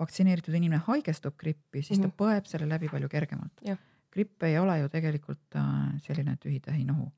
vaktsineeritud 0.01 0.57
inimene 0.57 0.81
haigestub 0.87 1.37
grippi, 1.37 1.81
siis 1.81 1.99
mm 1.99 2.05
-hmm. 2.05 2.11
ta 2.17 2.25
mhm. 2.25 2.35
põeb 2.39 2.49
selle 2.49 2.69
läbi 2.69 2.89
palju 2.91 3.09
kergemalt. 3.09 3.63
gripp 4.11 4.43
ei 4.43 4.57
ole 4.59 4.79
ju 4.79 4.89
tegelikult 4.89 5.57
selline 6.03 6.35
tühi-tähi 6.45 6.85
nohu. 6.85 7.11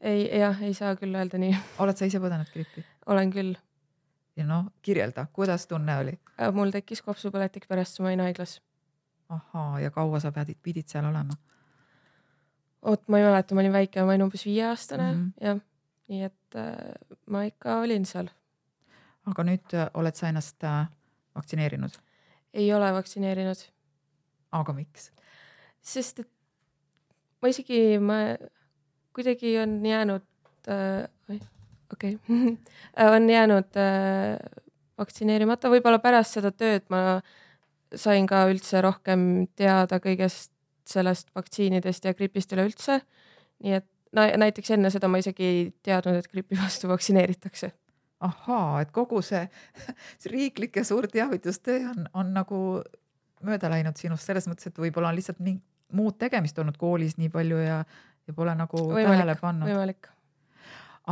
ei, 0.00 0.38
jah, 0.38 0.62
ei 0.62 0.74
saa 0.74 0.94
küll 0.96 1.14
öelda 1.14 1.38
nii. 1.38 1.56
oled 1.82 1.96
sa 1.96 2.04
ise 2.04 2.18
põdenud 2.18 2.52
grippi? 2.52 2.84
olen 3.06 3.30
küll. 3.30 3.54
ja 4.36 4.46
noh, 4.46 4.72
kirjelda, 4.82 5.26
kuidas 5.32 5.66
tunne 5.66 5.98
oli? 5.98 6.18
mul 6.52 6.70
tekkis 6.70 7.02
kopsupõletik 7.02 7.68
pärast, 7.68 7.96
kui 7.96 8.04
ma 8.04 8.08
olin 8.08 8.26
haiglas. 8.28 8.60
ahaa, 9.28 9.80
ja 9.80 9.90
kaua 9.90 10.20
sa 10.20 10.32
pidid, 10.32 10.58
pidid 10.62 10.88
seal 10.88 11.04
olema? 11.04 11.36
oot, 12.82 13.08
ma 13.08 13.18
ei 13.18 13.24
mäleta, 13.24 13.54
ma 13.54 13.60
olin 13.64 13.72
väike, 13.72 14.02
ma 14.04 14.14
olin 14.14 14.26
umbes 14.26 14.44
viieaastane 14.46 15.12
mm 15.12 15.18
-hmm. 15.20 15.46
jah, 15.46 15.60
nii 16.08 16.22
et 16.22 16.56
äh, 16.56 16.94
ma 17.26 17.42
ikka 17.42 17.80
olin 17.80 18.06
seal. 18.06 18.30
aga 19.26 19.44
nüüd 19.44 19.74
äh, 19.74 19.90
oled 19.94 20.14
sa 20.14 20.28
ennast 20.28 20.64
äh, 20.64 20.88
vaktsineerinud? 21.36 21.96
ei 22.54 22.72
ole 22.74 22.92
vaktsineerinud. 22.92 23.64
aga 24.52 24.76
miks? 24.76 25.10
sest 25.80 26.24
et 26.24 26.30
ma 27.42 27.52
isegi, 27.52 27.98
ma 27.98 28.20
kuidagi 29.16 29.58
on 29.62 29.78
jäänud 29.86 30.26
äh,, 30.68 31.40
okei 31.92 32.16
okay. 32.16 32.56
on 33.16 33.30
jäänud 33.30 33.76
äh, 33.76 34.38
vaktsineerimata, 34.98 35.70
võib-olla 35.72 36.00
pärast 36.02 36.36
seda 36.36 36.52
tööd 36.52 36.86
ma 36.92 37.20
sain 37.96 38.26
ka 38.30 38.44
üldse 38.50 38.82
rohkem 38.84 39.46
teada 39.58 39.98
kõigest 40.02 40.52
sellest 40.90 41.30
vaktsiinidest 41.34 42.06
ja 42.06 42.14
gripist 42.14 42.52
üleüldse. 42.54 43.00
nii 43.64 43.74
et 43.78 43.86
no 44.16 44.26
näiteks 44.42 44.72
enne 44.74 44.90
seda 44.90 45.08
ma 45.08 45.20
isegi 45.22 45.46
ei 45.46 45.60
teadnud, 45.86 46.18
et 46.18 46.30
gripi 46.30 46.58
vastu 46.58 46.88
vaktsineeritakse. 46.90 47.72
Ahaa, 48.20 48.80
et 48.84 48.90
kogu 48.94 49.22
see, 49.24 49.42
see 50.20 50.32
riiklik 50.32 50.76
ja 50.76 50.84
suur 50.84 51.08
teavitustöö 51.10 51.90
on, 51.90 52.08
on 52.14 52.32
nagu 52.36 52.60
mööda 53.46 53.70
läinud 53.72 53.96
sinust 53.96 54.28
selles 54.28 54.48
mõttes, 54.50 54.68
et 54.68 54.80
võib-olla 54.80 55.12
on 55.12 55.18
lihtsalt 55.18 55.40
nii 55.44 55.56
muud 55.96 56.18
tegemist 56.20 56.58
olnud 56.60 56.76
koolis 56.80 57.16
nii 57.18 57.30
palju 57.32 57.62
ja, 57.62 57.80
ja 58.28 58.36
pole 58.36 58.54
nagu 58.58 58.82
võimalik, 58.82 59.16
tähele 59.16 59.36
pannud. 59.40 60.10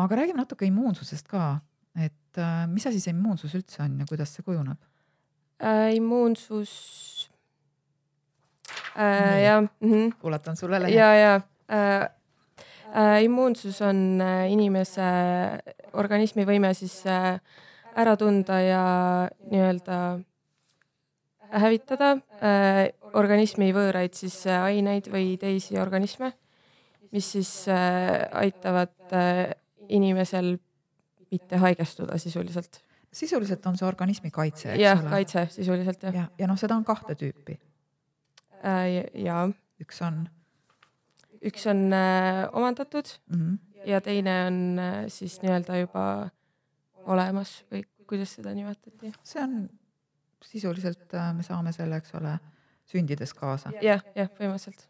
aga 0.03 0.21
räägime 0.21 0.43
natuke 0.43 0.69
immuunsusest 0.69 1.31
ka, 1.31 1.49
et 1.97 2.39
äh, 2.39 2.61
mis 2.71 2.87
asi 2.87 3.01
see 3.03 3.15
immuunsus 3.17 3.57
üldse 3.59 3.83
on 3.83 3.99
ja 4.03 4.09
kuidas 4.09 4.35
see 4.37 4.47
kujuneb 4.47 4.79
äh,? 5.59 5.97
immuunsus 5.97 6.73
äh,. 8.95 9.43
jah 9.47 9.63
mm 9.65 9.69
-hmm.. 9.81 10.15
ulatan 10.23 10.57
sulle 10.57 10.83
lehe. 10.83 10.95
ja, 10.95 11.15
ja 11.15 11.35
äh, 11.73 12.11
immuunsus 13.25 13.83
on 13.85 14.21
äh, 14.25 14.47
inimese 14.53 15.09
organismi 15.93 16.47
võime 16.49 16.73
siis 16.75 17.01
äh, 17.07 17.41
ära 17.99 18.17
tunda 18.17 18.61
ja 18.63 18.83
nii-öelda 19.51 19.99
hävitada 21.53 22.13
äh, 22.41 22.89
organismi 23.17 23.71
võõraid 23.77 24.17
siis 24.17 24.41
äh, 24.47 24.63
aineid 24.71 25.09
või 25.13 25.37
teisi 25.41 25.79
organisme, 25.81 26.33
mis 27.15 27.31
siis 27.37 27.53
äh, 27.73 28.27
aitavad 28.37 28.95
äh, 29.17 29.45
inimesel 29.89 30.57
mitte 31.33 31.61
haigestuda 31.61 32.19
sisuliselt. 32.19 32.81
sisuliselt 33.13 33.67
on 33.67 33.77
see 33.77 33.89
organismi 33.89 34.31
kaitse, 34.31 34.73
eks 34.73 34.83
jah, 34.83 35.01
ole? 35.03 35.11
kaitse 35.11 35.47
sisuliselt 35.53 36.03
jah. 36.03 36.15
ja, 36.15 36.27
ja 36.39 36.49
noh, 36.49 36.59
seda 36.61 36.77
on 36.77 36.85
kahte 36.85 37.17
tüüpi 37.19 37.59
äh,. 38.65 39.05
ja. 39.15 39.49
üks 39.81 40.03
on? 40.03 40.27
Üks 41.45 41.67
on 41.71 41.93
äh, 41.93 42.49
omandatud 42.53 43.07
mm 43.29 43.41
-hmm. 43.41 43.83
ja 43.87 44.01
teine 44.01 44.47
on 44.47 44.79
äh, 44.79 45.05
siis 45.09 45.43
nii-öelda 45.43 45.79
juba 45.79 46.31
olemas 47.07 47.65
või 47.73 47.83
kuidas 48.07 48.35
seda 48.35 48.55
nimetati? 48.55 49.13
see 49.23 49.43
on 49.43 49.71
sisuliselt 50.45 51.15
äh,, 51.15 51.35
me 51.35 51.43
saame 51.43 51.73
selle, 51.73 51.97
eks 51.97 52.15
ole, 52.15 52.39
sündides 52.87 53.35
kaasa 53.35 53.71
ja,. 53.75 53.83
jah, 53.83 54.05
jah, 54.15 54.29
põhimõtteliselt. 54.29 54.89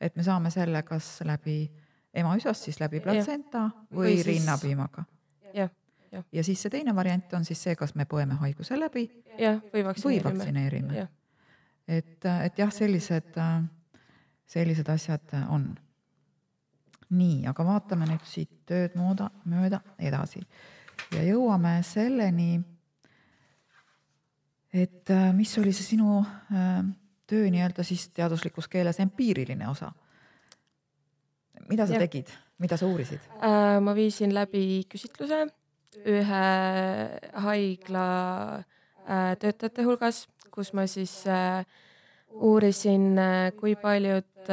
et 0.00 0.16
me 0.16 0.22
saame 0.22 0.50
selle 0.50 0.82
kas 0.82 1.20
läbi 1.24 1.72
ema 2.14 2.36
üsast, 2.36 2.62
siis 2.64 2.80
läbi 2.80 3.00
platsenta 3.00 3.70
või, 3.92 3.96
või 3.96 4.14
siis... 4.14 4.26
rinnapiimaga. 4.26 5.04
jah 5.54 5.70
Ja. 6.12 6.22
ja 6.32 6.44
siis 6.44 6.62
see 6.62 6.70
teine 6.70 6.94
variant 6.94 7.32
on 7.34 7.44
siis 7.44 7.62
see, 7.62 7.74
kas 7.76 7.94
me 7.94 8.04
põeme 8.04 8.34
haiguse 8.40 8.78
läbi 8.78 9.10
ja, 9.38 9.58
või 9.72 9.84
vaktsineerime, 9.84 10.30
või 10.30 10.38
vaktsineerime 10.38 11.08
et, 11.88 12.24
et 12.26 12.58
jah, 12.58 12.72
sellised, 12.72 13.38
sellised 14.46 14.88
asjad 14.92 15.36
on. 15.48 15.70
Nii, 17.10 17.44
aga 17.46 17.66
vaatame 17.66 18.08
nüüd 18.10 18.24
siit 18.26 18.50
tööd 18.66 18.96
mooda, 18.98 19.30
mööda 19.46 19.80
edasi 19.98 20.42
ja 21.14 21.22
jõuame 21.22 21.76
selleni, 21.86 22.56
et 24.74 25.12
mis 25.36 25.52
oli 25.60 25.72
see 25.76 25.92
sinu 25.92 26.18
töö 27.26 27.50
nii-öelda 27.52 27.84
siis 27.86 28.08
teaduslikus 28.16 28.68
keeles 28.68 29.00
empiiriline 29.00 29.68
osa? 29.68 29.92
mida 31.68 31.86
sa 31.86 31.96
ja. 31.96 32.02
tegid, 32.04 32.30
mida 32.62 32.76
sa 32.78 32.86
uurisid 32.86 33.22
äh,? 33.38 33.78
ma 33.82 33.94
viisin 33.94 34.34
läbi 34.34 34.84
küsitluse 34.90 35.46
ühe 36.06 36.44
haigla 37.46 38.06
äh, 38.56 39.32
töötajate 39.40 39.86
hulgas, 39.86 40.26
kus 40.54 40.72
ma 40.76 40.86
siis 40.90 41.22
äh, 41.30 41.64
uurisin, 42.36 43.16
kui 43.58 43.76
paljud 43.80 44.50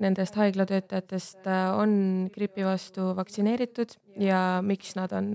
nendest 0.00 0.36
haiglatöötajatest 0.38 1.48
on 1.76 1.92
gripi 2.32 2.64
vastu 2.64 3.10
vaktsineeritud 3.18 3.96
ja 4.22 4.60
miks 4.64 4.94
nad 4.96 5.12
on, 5.12 5.32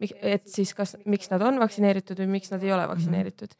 et 0.00 0.48
siis 0.50 0.72
kas, 0.74 0.96
miks 1.06 1.30
nad 1.30 1.44
on 1.46 1.60
vaktsineeritud 1.62 2.18
või 2.24 2.38
miks 2.38 2.50
nad 2.54 2.64
ei 2.64 2.72
ole 2.72 2.86
mhm. 2.86 2.94
vaktsineeritud 2.94 3.54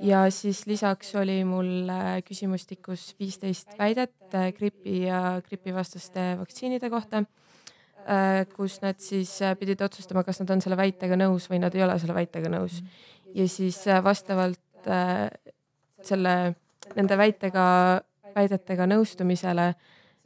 ja 0.00 0.24
siis 0.32 0.64
lisaks 0.66 1.12
oli 1.20 1.42
mul 1.44 1.90
küsimustikus 2.26 3.14
viisteist 3.20 3.76
väidet 3.78 4.34
äh, 4.34 4.50
gripi 4.56 5.02
ja 5.04 5.40
gripivastaste 5.48 6.34
vaktsiinide 6.40 6.90
kohta, 6.92 7.24
äh, 8.06 8.46
kus 8.54 8.80
nad 8.84 9.00
siis 9.02 9.36
äh, 9.44 9.56
pidid 9.58 9.82
otsustama, 9.84 10.24
kas 10.24 10.40
nad 10.40 10.54
on 10.54 10.64
selle 10.64 10.78
väitega 10.80 11.18
nõus 11.20 11.50
või 11.52 11.60
nad 11.62 11.76
ei 11.76 11.84
ole 11.84 11.98
selle 12.00 12.16
väitega 12.16 12.52
nõus. 12.52 12.80
ja 13.34 13.46
siis 13.48 13.84
vastavalt 14.02 14.58
selle, 16.02 16.34
nende 16.96 17.16
väitega, 17.18 17.64
väidetega 18.34 18.86
nõustumisele 18.86 19.74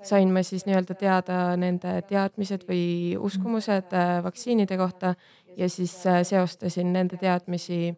sain 0.04 0.32
ma 0.32 0.42
siis 0.42 0.66
nii-öelda 0.66 0.94
teada 1.00 1.38
nende 1.56 1.96
teadmised 2.08 2.66
või 2.68 3.16
uskumused 3.16 3.94
vaktsiinide 4.24 4.76
kohta 4.76 5.14
ja 5.56 5.68
siis 5.68 5.94
seostasin 6.28 6.92
nende 6.92 7.16
teadmisi 7.16 7.94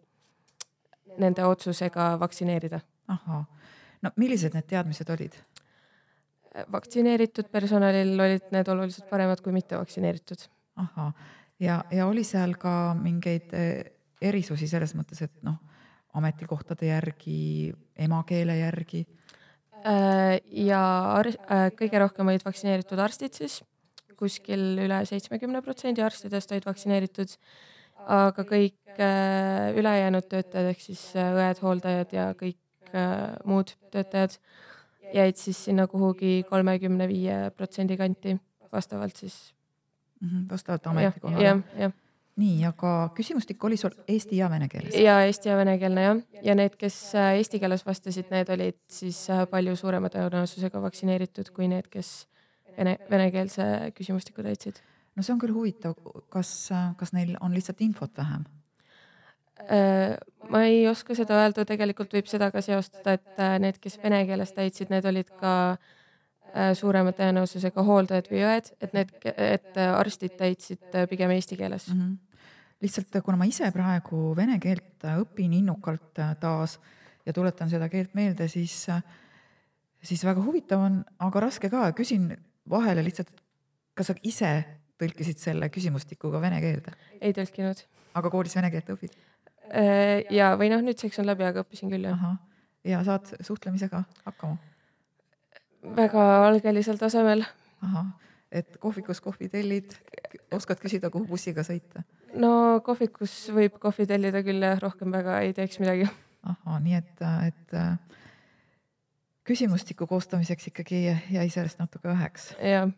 nende 1.17 1.45
otsusega 1.45 2.15
vaktsineerida. 2.19 2.79
ahhaa, 3.07 3.45
no 4.01 4.11
millised 4.15 4.53
need 4.53 4.67
teadmised 4.67 5.09
olid? 5.09 5.33
vaktsineeritud 6.71 7.51
personalil 7.51 8.19
olid 8.19 8.47
need 8.51 8.67
oluliselt 8.67 9.09
paremad 9.09 9.41
kui 9.41 9.53
mittevaktsineeritud. 9.53 10.47
ahhaa, 10.75 11.11
ja, 11.59 11.83
ja 11.91 12.07
oli 12.07 12.23
seal 12.23 12.55
ka 12.59 12.95
mingeid 13.01 13.53
eh, 13.53 13.91
erisusi 14.21 14.67
selles 14.67 14.95
mõttes, 14.95 15.21
et 15.21 15.43
noh, 15.43 15.59
ametikohtade 16.17 16.89
järgi, 16.89 17.73
emakeele 18.07 18.57
järgi? 18.59 19.03
Äh, 19.85 20.37
ja 20.67 20.81
äh, 21.21 21.67
kõige 21.77 22.01
rohkem 22.01 22.29
olid 22.31 22.45
vaktsineeritud 22.45 22.99
arstid 22.99 23.37
siis, 23.37 23.59
kuskil 24.17 24.79
üle 24.81 25.03
seitsmekümne 25.05 25.61
protsendi 25.65 26.01
arstidest 26.01 26.51
olid 26.51 26.65
vaktsineeritud 26.65 27.35
aga 28.07 28.45
kõik 28.47 28.97
äh, 28.97 29.75
ülejäänud 29.77 30.25
töötajad 30.31 30.71
ehk 30.71 30.81
siis 30.81 31.03
õed, 31.17 31.61
hooldajad 31.61 32.15
ja 32.17 32.31
kõik 32.37 32.57
muud 33.43 33.73
töötajad 33.91 34.37
jäid 35.11 35.35
siis 35.35 35.59
sinna 35.67 35.89
kuhugi 35.91 36.45
kolmekümne 36.47 37.03
viie 37.09 37.35
protsendi 37.51 37.97
kanti 37.99 38.37
vastavalt 38.71 39.15
siis 39.19 39.35
mm. 40.21 40.27
-hmm, 40.29 40.45
vastavalt 40.51 40.87
ametikohale. 40.87 41.43
jah, 41.43 41.59
jah 41.77 41.91
nii, 42.37 42.57
aga 42.69 42.93
küsimustik 43.17 43.63
oli 43.65 43.77
sul 43.77 43.95
eesti 44.07 44.37
ja 44.37 44.49
vene 44.51 44.67
keeles? 44.69 44.95
ja 44.95 45.19
eesti 45.25 45.49
ja 45.49 45.57
venekeelne 45.57 46.03
jah, 46.03 46.19
ja 46.45 46.57
need, 46.57 46.75
kes 46.79 46.99
eesti 47.17 47.61
keeles 47.63 47.85
vastasid, 47.85 48.29
need 48.33 48.51
olid 48.53 48.79
siis 48.91 49.23
palju 49.51 49.75
suurema 49.79 50.11
tõenäosusega 50.13 50.81
vaktsineeritud 50.83 51.49
kui 51.55 51.69
need, 51.71 51.89
kes 51.93 52.27
vene, 52.77 52.97
venekeelse 53.09 53.91
küsimustiku 53.97 54.45
täitsid 54.45 54.83
no 55.17 55.25
see 55.25 55.33
on 55.33 55.41
küll 55.41 55.55
huvitav, 55.55 55.97
kas, 56.33 56.69
kas 56.99 57.13
neil 57.17 57.35
on 57.41 57.55
lihtsalt 57.57 57.81
infot 57.85 58.13
vähem? 58.17 58.45
Äh, 59.65 60.13
ma 60.51 60.63
ei 60.69 60.83
oska 60.89 61.15
seda 61.17 61.39
öelda, 61.41 61.65
tegelikult 61.65 62.13
võib 62.13 62.27
seda 62.29 62.51
ka 62.53 62.61
seostada, 62.61 63.17
et 63.17 63.41
äh, 63.41 63.55
need, 63.63 63.79
kes 63.81 63.97
vene 64.03 64.21
keeles 64.29 64.53
täitsid, 64.53 64.91
need 64.93 65.07
olid 65.09 65.31
ka 65.39 65.53
äh, 65.73 66.75
suurema 66.77 67.13
tõenäosusega 67.17 67.85
hooldajad 67.87 68.29
või 68.29 68.43
õed, 68.45 68.69
et 68.85 68.93
need, 68.93 69.15
et 69.33 69.81
arstid 69.87 70.37
täitsid 70.37 71.01
pigem 71.09 71.33
eesti 71.33 71.57
keeles 71.57 71.89
mm. 71.89 71.99
-hmm. 71.99 72.15
Lihtsalt 72.83 73.19
kuna 73.25 73.39
ma 73.39 73.47
ise 73.49 73.69
praegu 73.73 74.31
vene 74.37 74.59
keelt 74.61 75.05
õpin 75.17 75.55
innukalt 75.59 76.19
taas 76.41 76.77
ja 77.25 77.33
tuletan 77.33 77.69
seda 77.71 77.89
keelt 77.89 78.13
meelde, 78.17 78.47
siis, 78.51 78.85
siis 80.03 80.25
väga 80.25 80.43
huvitav 80.43 80.83
on, 80.85 81.01
aga 81.25 81.47
raske 81.47 81.71
ka, 81.73 81.89
küsin 81.97 82.29
vahele 82.69 83.03
lihtsalt, 83.05 83.31
kas 83.97 84.11
sa 84.11 84.17
ise 84.27 84.51
tõlkisid 85.01 85.41
selle 85.41 85.69
küsimustikuga 85.73 86.41
vene 86.41 86.61
keelde? 86.63 86.93
ei 87.21 87.33
tõlkinud. 87.35 87.83
aga 88.17 88.31
koolis 88.33 88.55
vene 88.57 88.71
keelt 88.73 88.93
õpid? 88.95 89.17
Äh, 89.67 90.23
ja, 90.33 90.53
või 90.59 90.71
noh, 90.71 90.83
nüüdseks 90.85 91.19
on 91.21 91.27
läbi, 91.27 91.45
aga 91.47 91.65
õppisin 91.65 91.91
küll 91.91 92.07
jah. 92.07 92.23
ja 92.87 93.03
saad 93.07 93.33
suhtlemisega 93.41 94.03
hakkama? 94.25 94.57
väga 95.97 96.27
algelisel 96.47 96.99
tasemel. 97.01 97.43
ahah, 97.83 98.13
et 98.51 98.77
kohvikus 98.81 99.21
kohvi 99.21 99.49
tellid, 99.51 99.97
oskad 100.55 100.79
küsida, 100.81 101.11
kuhu 101.13 101.27
bussiga 101.29 101.65
sõita? 101.67 102.05
No 102.37 102.51
kohvikus 102.85 103.35
võib 103.55 103.79
kohvi 103.81 104.07
tellida 104.09 104.43
küll 104.45 104.63
rohkem 104.81 105.11
väga 105.15 105.41
ei 105.45 105.55
teeks 105.57 105.81
midagi. 105.83 106.07
ahah, 106.43 106.77
nii 106.83 106.99
et, 106.99 107.25
et 107.47 107.75
küsimustiku 109.47 110.07
koostamiseks 110.07 110.71
ikkagi 110.73 111.03
jäi 111.07 111.49
sellest 111.49 111.79
natuke 111.83 112.09
väheks. 112.11 112.53
jah 112.61 112.89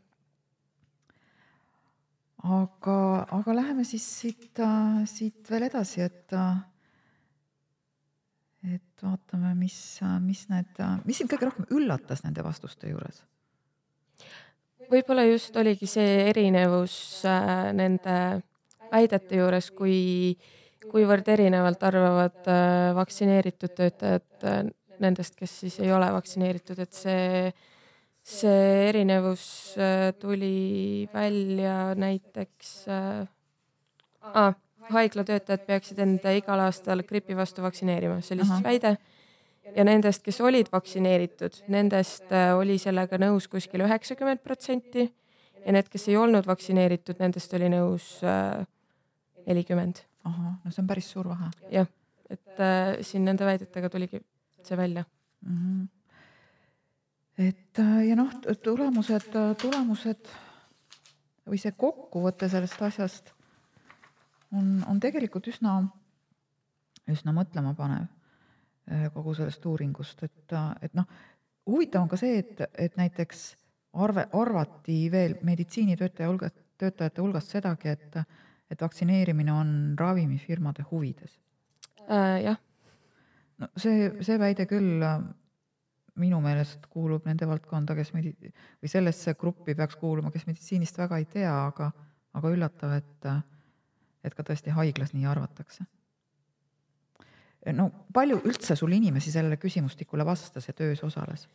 aga, 2.43 2.97
aga 3.35 3.55
läheme 3.55 3.83
siis 3.87 4.05
siit, 4.21 4.59
äh, 4.63 5.03
siit 5.09 5.49
veel 5.51 5.67
edasi, 5.67 6.01
et, 6.05 6.33
äh, 6.33 6.57
et 8.75 9.03
vaatame, 9.03 9.53
mis, 9.55 9.99
äh, 10.03 10.19
mis 10.23 10.45
need, 10.51 10.79
mis 11.05 11.19
sind 11.19 11.31
kõige 11.31 11.49
rohkem 11.49 11.67
üllatas 11.75 12.23
nende 12.23 12.45
vastuste 12.45 12.91
juures? 12.91 13.23
võib-olla 14.89 15.21
just 15.27 15.53
oligi 15.59 15.85
see 15.85 16.29
erinevus 16.31 17.21
nende 17.77 18.13
väidete 18.91 19.39
juures, 19.41 19.71
kui, 19.71 20.35
kuivõrd 20.91 21.27
erinevalt 21.29 21.83
arvavad 21.83 22.47
vaktsineeritud 22.95 23.75
töötajad 23.77 24.71
nendest, 24.99 25.35
kes 25.39 25.59
siis 25.63 25.79
ei 25.83 25.91
ole 25.95 26.07
vaktsineeritud, 26.13 26.79
et 26.83 26.95
see 26.95 27.51
see 28.29 28.89
erinevus 28.89 29.75
äh, 29.77 30.13
tuli 30.19 31.09
välja 31.13 31.95
näiteks 31.95 32.87
äh, 32.87 33.27
ah, 34.21 34.53
haiglatöötajad 34.89 35.65
peaksid 35.65 35.99
enda 35.99 36.33
igal 36.37 36.61
aastal 36.65 37.03
gripi 37.07 37.37
vastu 37.37 37.63
vaktsineerima, 37.65 38.21
see 38.21 38.37
oli 38.37 38.45
siis 38.45 38.63
väide. 38.63 38.97
ja 39.75 39.83
nendest, 39.85 40.23
kes 40.25 40.41
olid 40.41 40.69
vaktsineeritud, 40.71 41.63
nendest 41.67 42.31
äh, 42.33 42.51
oli 42.57 42.77
sellega 42.81 43.19
nõus 43.21 43.47
kuskil 43.49 43.85
üheksakümmend 43.85 44.43
protsenti 44.43 45.05
ja 45.65 45.73
need, 45.75 45.89
kes 45.89 46.07
ei 46.09 46.17
olnud 46.17 46.47
vaktsineeritud, 46.47 47.19
nendest 47.19 47.53
oli 47.53 47.69
nõus 47.69 48.19
nelikümmend. 49.49 50.03
ahah, 50.29 50.57
no 50.63 50.71
see 50.71 50.83
on 50.83 50.89
päris 50.89 51.11
suur 51.11 51.29
vahe. 51.31 51.51
jah, 51.73 51.87
et 52.29 52.59
äh, 52.63 52.99
siin 53.01 53.25
nende 53.25 53.47
väidetega 53.47 53.89
tuligi 53.89 54.21
see 54.63 54.77
välja 54.77 55.05
mm. 55.41 55.55
-hmm 55.55 55.87
et 57.39 57.79
äh, 57.79 58.07
ja 58.09 58.15
noh, 58.19 58.33
tulemused, 58.63 59.31
tulemused 59.61 60.31
või 61.47 61.59
see 61.61 61.71
kokkuvõte 61.71 62.49
sellest 62.51 62.81
asjast 62.83 63.31
on, 64.51 64.81
on 64.89 64.99
tegelikult 64.99 65.47
üsna, 65.51 65.79
üsna 67.09 67.33
mõtlemapanev 67.35 68.03
äh, 68.05 69.07
kogu 69.13 69.35
sellest 69.37 69.65
uuringust, 69.65 70.25
et, 70.27 70.45
äh, 70.51 70.73
et 70.89 70.97
noh, 70.99 71.07
huvitav 71.69 72.03
on 72.03 72.11
ka 72.11 72.19
see, 72.19 72.41
et, 72.43 72.65
et 72.75 72.99
näiteks 72.99 73.45
arve, 74.03 74.27
arvati 74.35 74.99
veel 75.11 75.37
meditsiinitöötaja 75.47 76.29
hulga, 76.29 76.51
töötajate 76.79 77.23
hulgast 77.23 77.55
sedagi, 77.55 77.95
et, 77.95 78.19
et 78.69 78.81
vaktsineerimine 78.81 79.53
on 79.53 79.69
ravimifirmade 79.99 80.85
huvides 80.91 81.39
äh,. 82.09 82.41
jah. 82.43 82.57
no 83.57 83.69
see, 83.77 84.11
see 84.21 84.39
väide 84.39 84.65
küll 84.69 85.03
minu 86.19 86.39
meelest 86.43 86.87
kuulub 86.91 87.27
nende 87.27 87.47
valdkonda, 87.47 87.95
kes 87.97 88.11
medi-, 88.15 88.51
või 88.81 88.91
sellesse 88.91 89.35
gruppi 89.39 89.75
peaks 89.77 89.97
kuuluma, 89.99 90.31
kes 90.33 90.45
meditsiinist 90.49 90.99
väga 90.99 91.19
ei 91.21 91.27
tea, 91.29 91.53
aga, 91.69 91.91
aga 92.35 92.51
üllatav, 92.53 92.97
et, 92.99 93.29
et 94.25 94.35
ka 94.35 94.45
tõesti 94.47 94.75
haiglas 94.75 95.15
nii 95.15 95.27
arvatakse. 95.29 95.87
no 97.75 97.89
palju 98.13 98.39
üldse 98.47 98.75
sul 98.79 98.93
inimesi 98.95 99.31
sellele 99.31 99.57
küsimustikule 99.59 100.25
vastas 100.25 100.67
ja 100.67 100.73
töös 100.73 101.03
osales? 101.03 101.47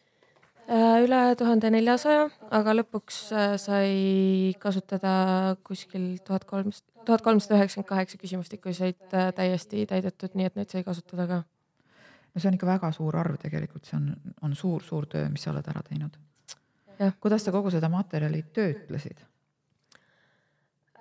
Äh, 0.64 1.03
üle 1.05 1.18
tuhande 1.37 1.68
neljasaja, 1.74 2.29
aga 2.57 2.72
lõpuks 2.79 3.16
äh, 3.37 3.50
sai 3.61 4.55
kasutada 4.62 5.57
kuskil 5.66 6.14
tuhat 6.24 6.46
kolmsada, 6.48 7.03
tuhat 7.05 7.24
kolmsada 7.27 7.59
üheksakümmend 7.59 7.90
kaheksa 7.90 8.20
küsimustikku 8.22 8.72
said 8.72 9.12
äh, 9.12 9.29
täiesti 9.37 9.85
täidetud, 9.90 10.33
nii 10.33 10.48
et 10.48 10.57
neid 10.57 10.72
sai 10.72 10.81
kasutada 10.87 11.27
ka 11.29 11.42
no 11.44 12.40
see 12.40 12.48
on 12.48 12.57
ikka 12.57 12.70
väga 12.70 12.90
suur 12.96 13.20
arv 13.20 13.37
tegelikult, 13.42 13.85
see 13.85 13.98
on, 13.98 14.09
on 14.40 14.57
suur-suur 14.57 15.05
töö, 15.12 15.29
mis 15.29 15.44
sa 15.44 15.53
oled 15.53 15.68
ära 15.68 15.85
teinud. 15.85 16.16
kuidas 17.20 17.44
sa 17.44 17.53
kogu 17.53 17.74
seda 17.74 17.92
materjali 17.92 18.40
töötlesid? 18.57 19.20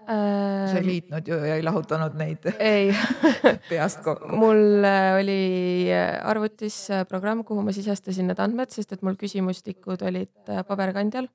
Sa 0.08 0.80
ei 0.80 0.86
liitnud 0.86 1.28
ju 1.28 1.38
ja 1.48 1.58
ei 1.58 1.64
lahutanud 1.64 2.16
neid 2.20 2.46
ei 2.60 2.92
peast 3.70 4.04
kokku? 4.04 4.32
mul 4.36 4.84
äh, 4.84 5.14
oli 5.20 5.44
äh, 5.92 6.20
arvutis 6.28 6.90
äh, 6.92 7.06
programm, 7.08 7.44
kuhu 7.48 7.64
ma 7.64 7.74
sisestasin 7.76 8.28
need 8.28 8.42
andmed, 8.44 8.72
sest 8.74 8.96
et 8.96 9.04
mul 9.06 9.16
küsimustikud 9.20 10.04
olid 10.04 10.52
paberkandjal. 10.68 11.30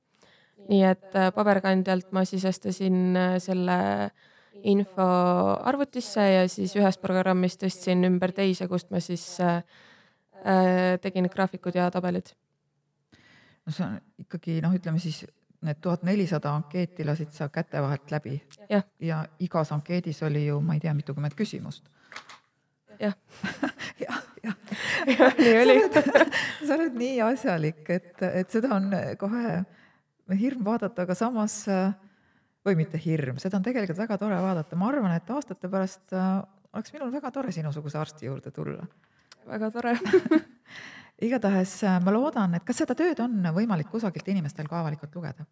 nii 0.69 0.83
et 0.85 1.17
paberkandjalt 1.35 2.11
ma 2.13 2.25
sisestasin 2.27 3.17
selle 3.41 3.79
info 4.69 5.07
arvutisse 5.71 6.25
ja 6.25 6.43
siis 6.51 6.75
ühest 6.77 7.01
programmist 7.01 7.63
tõstsin 7.63 8.03
ümber 8.05 8.33
teise, 8.35 8.67
kust 8.67 8.91
ma 8.91 8.99
siis 9.01 9.25
tegin 11.01 11.29
graafikud 11.31 11.75
ja 11.79 11.87
tabelid. 11.91 12.35
no 13.65 13.73
see 13.73 13.87
on 13.87 13.97
ikkagi 14.25 14.59
noh, 14.61 14.75
ütleme 14.75 15.01
siis 15.01 15.23
need 15.61 15.79
tuhat 15.81 16.03
nelisada 16.07 16.53
ankeeti 16.55 17.05
lasid 17.05 17.31
sa 17.35 17.49
käte 17.49 17.81
vahelt 17.81 18.11
läbi. 18.11 18.41
ja 18.99 19.25
igas 19.39 19.71
ankeedis 19.71 20.23
oli 20.23 20.45
ju, 20.47 20.59
ma 20.61 20.73
ei 20.73 20.79
tea, 20.79 20.93
mitukümmend 20.93 21.35
küsimust. 21.35 21.89
jah 22.99 23.15
jah, 24.05 24.21
jah. 24.43 24.55
jah, 25.07 25.33
nii 25.37 25.55
oli. 25.63 25.79
sa 26.67 26.75
oled 26.75 26.95
nii 26.99 27.21
asjalik, 27.21 27.83
et, 27.89 28.21
et 28.21 28.49
seda 28.49 28.75
on 28.75 28.91
kohe 29.19 29.63
hirm 30.39 30.63
vaadata, 30.65 31.03
aga 31.03 31.15
samas 31.17 31.63
või 32.65 32.75
mitte 32.79 32.99
hirm, 33.01 33.39
seda 33.41 33.57
on 33.57 33.65
tegelikult 33.65 33.99
väga 33.99 34.17
tore 34.21 34.39
vaadata, 34.43 34.77
ma 34.79 34.91
arvan, 34.91 35.15
et 35.15 35.29
aastate 35.33 35.71
pärast 35.71 36.15
oleks 36.73 36.93
minul 36.93 37.11
väga 37.11 37.31
tore 37.33 37.51
sinusuguse 37.51 37.97
arsti 37.97 38.29
juurde 38.29 38.51
tulla. 38.51 38.87
väga 39.47 39.71
tore 39.71 39.95
igatahes 41.21 41.81
ma 42.03 42.13
loodan, 42.13 42.55
et 42.55 42.65
kas 42.67 42.81
seda 42.81 42.95
tööd 42.97 43.19
on 43.23 43.41
võimalik 43.55 43.89
kusagilt 43.91 44.27
inimestel 44.31 44.69
ka 44.69 44.79
avalikult 44.81 45.15
lugeda 45.15 45.45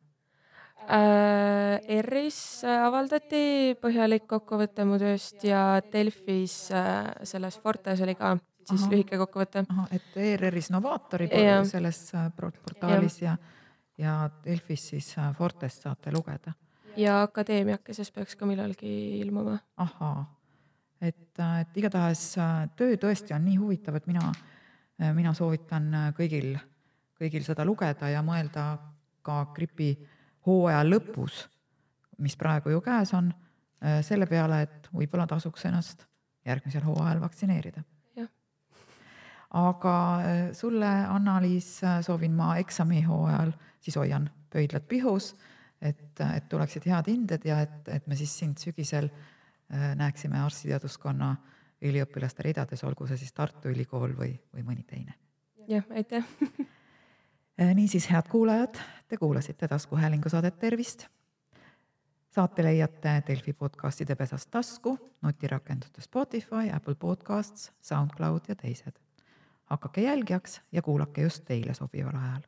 äh,? 0.88 1.80
ERR-is 1.97 2.39
avaldati 2.67 3.75
põhjalik 3.82 4.27
kokkuvõte 4.30 4.86
mu 4.88 4.99
tööst 5.01 5.43
ja 5.47 5.82
Delfis 5.93 6.67
äh, 6.71 7.12
selles 7.27 7.60
Fortes 7.63 8.01
oli 8.03 8.15
ka 8.19 8.36
siis 8.67 8.86
Aha. 8.86 8.91
lühike 8.93 9.19
kokkuvõte. 9.19 9.65
et 9.91 10.17
ERR-is 10.23 10.71
Novaatori 10.73 11.30
selles 11.69 12.01
portaalis 12.36 13.21
ja, 13.21 13.38
ja, 13.97 14.08
ja 14.08 14.30
Delfis 14.45 14.89
siis 14.93 15.13
Fortest 15.38 15.88
saate 15.88 16.12
lugeda. 16.15 16.56
ja 16.95 17.21
Akadeemiakeses 17.21 18.12
peaks 18.12 18.36
ka 18.36 18.45
millalgi 18.45 19.19
ilmuma. 19.19 19.60
ahhaa, 19.77 20.25
et, 21.01 21.39
et 21.62 21.77
igatahes 21.77 22.36
töö 22.75 22.95
tõesti 22.95 23.36
on 23.36 23.45
nii 23.45 23.58
huvitav, 23.60 23.95
et 23.95 24.08
mina 24.08 24.32
Äh, 24.32 24.56
mina 25.13 25.33
soovitan 25.33 25.89
äh, 25.93 26.07
kõigil, 26.17 26.55
kõigil 27.17 27.45
seda 27.45 27.65
lugeda 27.65 28.10
ja 28.10 28.23
mõelda 28.25 28.69
ka 29.25 29.43
gripi 29.55 29.91
hooaja 30.47 30.83
lõpus, 30.88 31.43
mis 32.23 32.38
praegu 32.39 32.71
ju 32.73 32.81
käes 32.81 33.13
on, 33.17 33.29
äh, 33.83 33.99
selle 34.05 34.27
peale, 34.29 34.63
et 34.65 34.89
võib-olla 34.93 35.27
tasuks 35.29 35.67
ennast 35.69 36.07
järgmisel 36.47 36.86
hooajal 36.88 37.21
vaktsineerida. 37.21 37.83
aga 39.57 39.93
sulle, 40.53 40.89
Anna-Liis, 41.07 41.79
soovin 42.03 42.33
ma 42.36 42.57
eksamihooajal, 42.60 43.53
siis 43.79 43.95
hoian 43.95 44.25
pöidlad 44.51 44.83
pihus, 44.83 45.29
et, 45.81 46.19
et 46.19 46.49
tuleksid 46.51 46.83
head 46.83 47.07
hinded 47.07 47.45
ja 47.47 47.62
et, 47.63 47.88
et 47.88 48.07
me 48.07 48.15
siis 48.19 48.33
sind 48.39 48.60
sügisel 48.60 49.07
näeksime 49.95 50.41
arstiteaduskonna 50.43 51.29
äh, 51.31 51.56
üliõpilaste 51.81 52.43
ridades, 52.43 52.83
olgu 52.83 53.07
see 53.07 53.19
siis 53.21 53.33
Tartu 53.33 53.69
Ülikool 53.69 54.15
või, 54.17 54.31
või 54.53 54.63
mõni 54.65 54.83
teine. 54.87 55.13
jah, 55.67 55.85
aitäh 55.95 56.25
äh, 57.59 57.75
niisiis, 57.79 58.09
head 58.11 58.29
kuulajad, 58.31 58.79
te 59.07 59.17
kuulasite 59.17 59.67
taskuhäälingu 59.67 60.29
saadet 60.29 60.59
Tervist. 60.59 61.07
saate 62.29 62.63
leiate 62.63 63.23
Delfi 63.27 63.53
podcastide 63.53 64.15
pesast 64.15 64.51
tasku, 64.51 64.97
nutirakenduste 65.21 66.01
Spotify, 66.01 66.69
Apple 66.73 66.95
Podcasts, 66.95 67.71
SoundCloud 67.81 68.41
ja 68.47 68.55
teised. 68.55 68.99
hakake 69.65 70.01
jälgijaks 70.01 70.61
ja 70.71 70.81
kuulake 70.81 71.21
just 71.21 71.45
teile 71.45 71.73
sobival 71.73 72.15
ajal. 72.15 72.41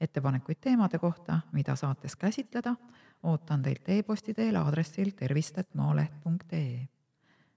ettepanekuid 0.00 0.58
teemade 0.60 0.98
kohta, 0.98 1.40
mida 1.52 1.76
saates 1.76 2.16
käsitleda, 2.16 2.74
ootan 3.22 3.62
teilt 3.62 3.88
e-posti 3.88 4.34
teel 4.34 4.56
aadressil 4.56 5.10
tervist.maaleht.ee 5.10 6.95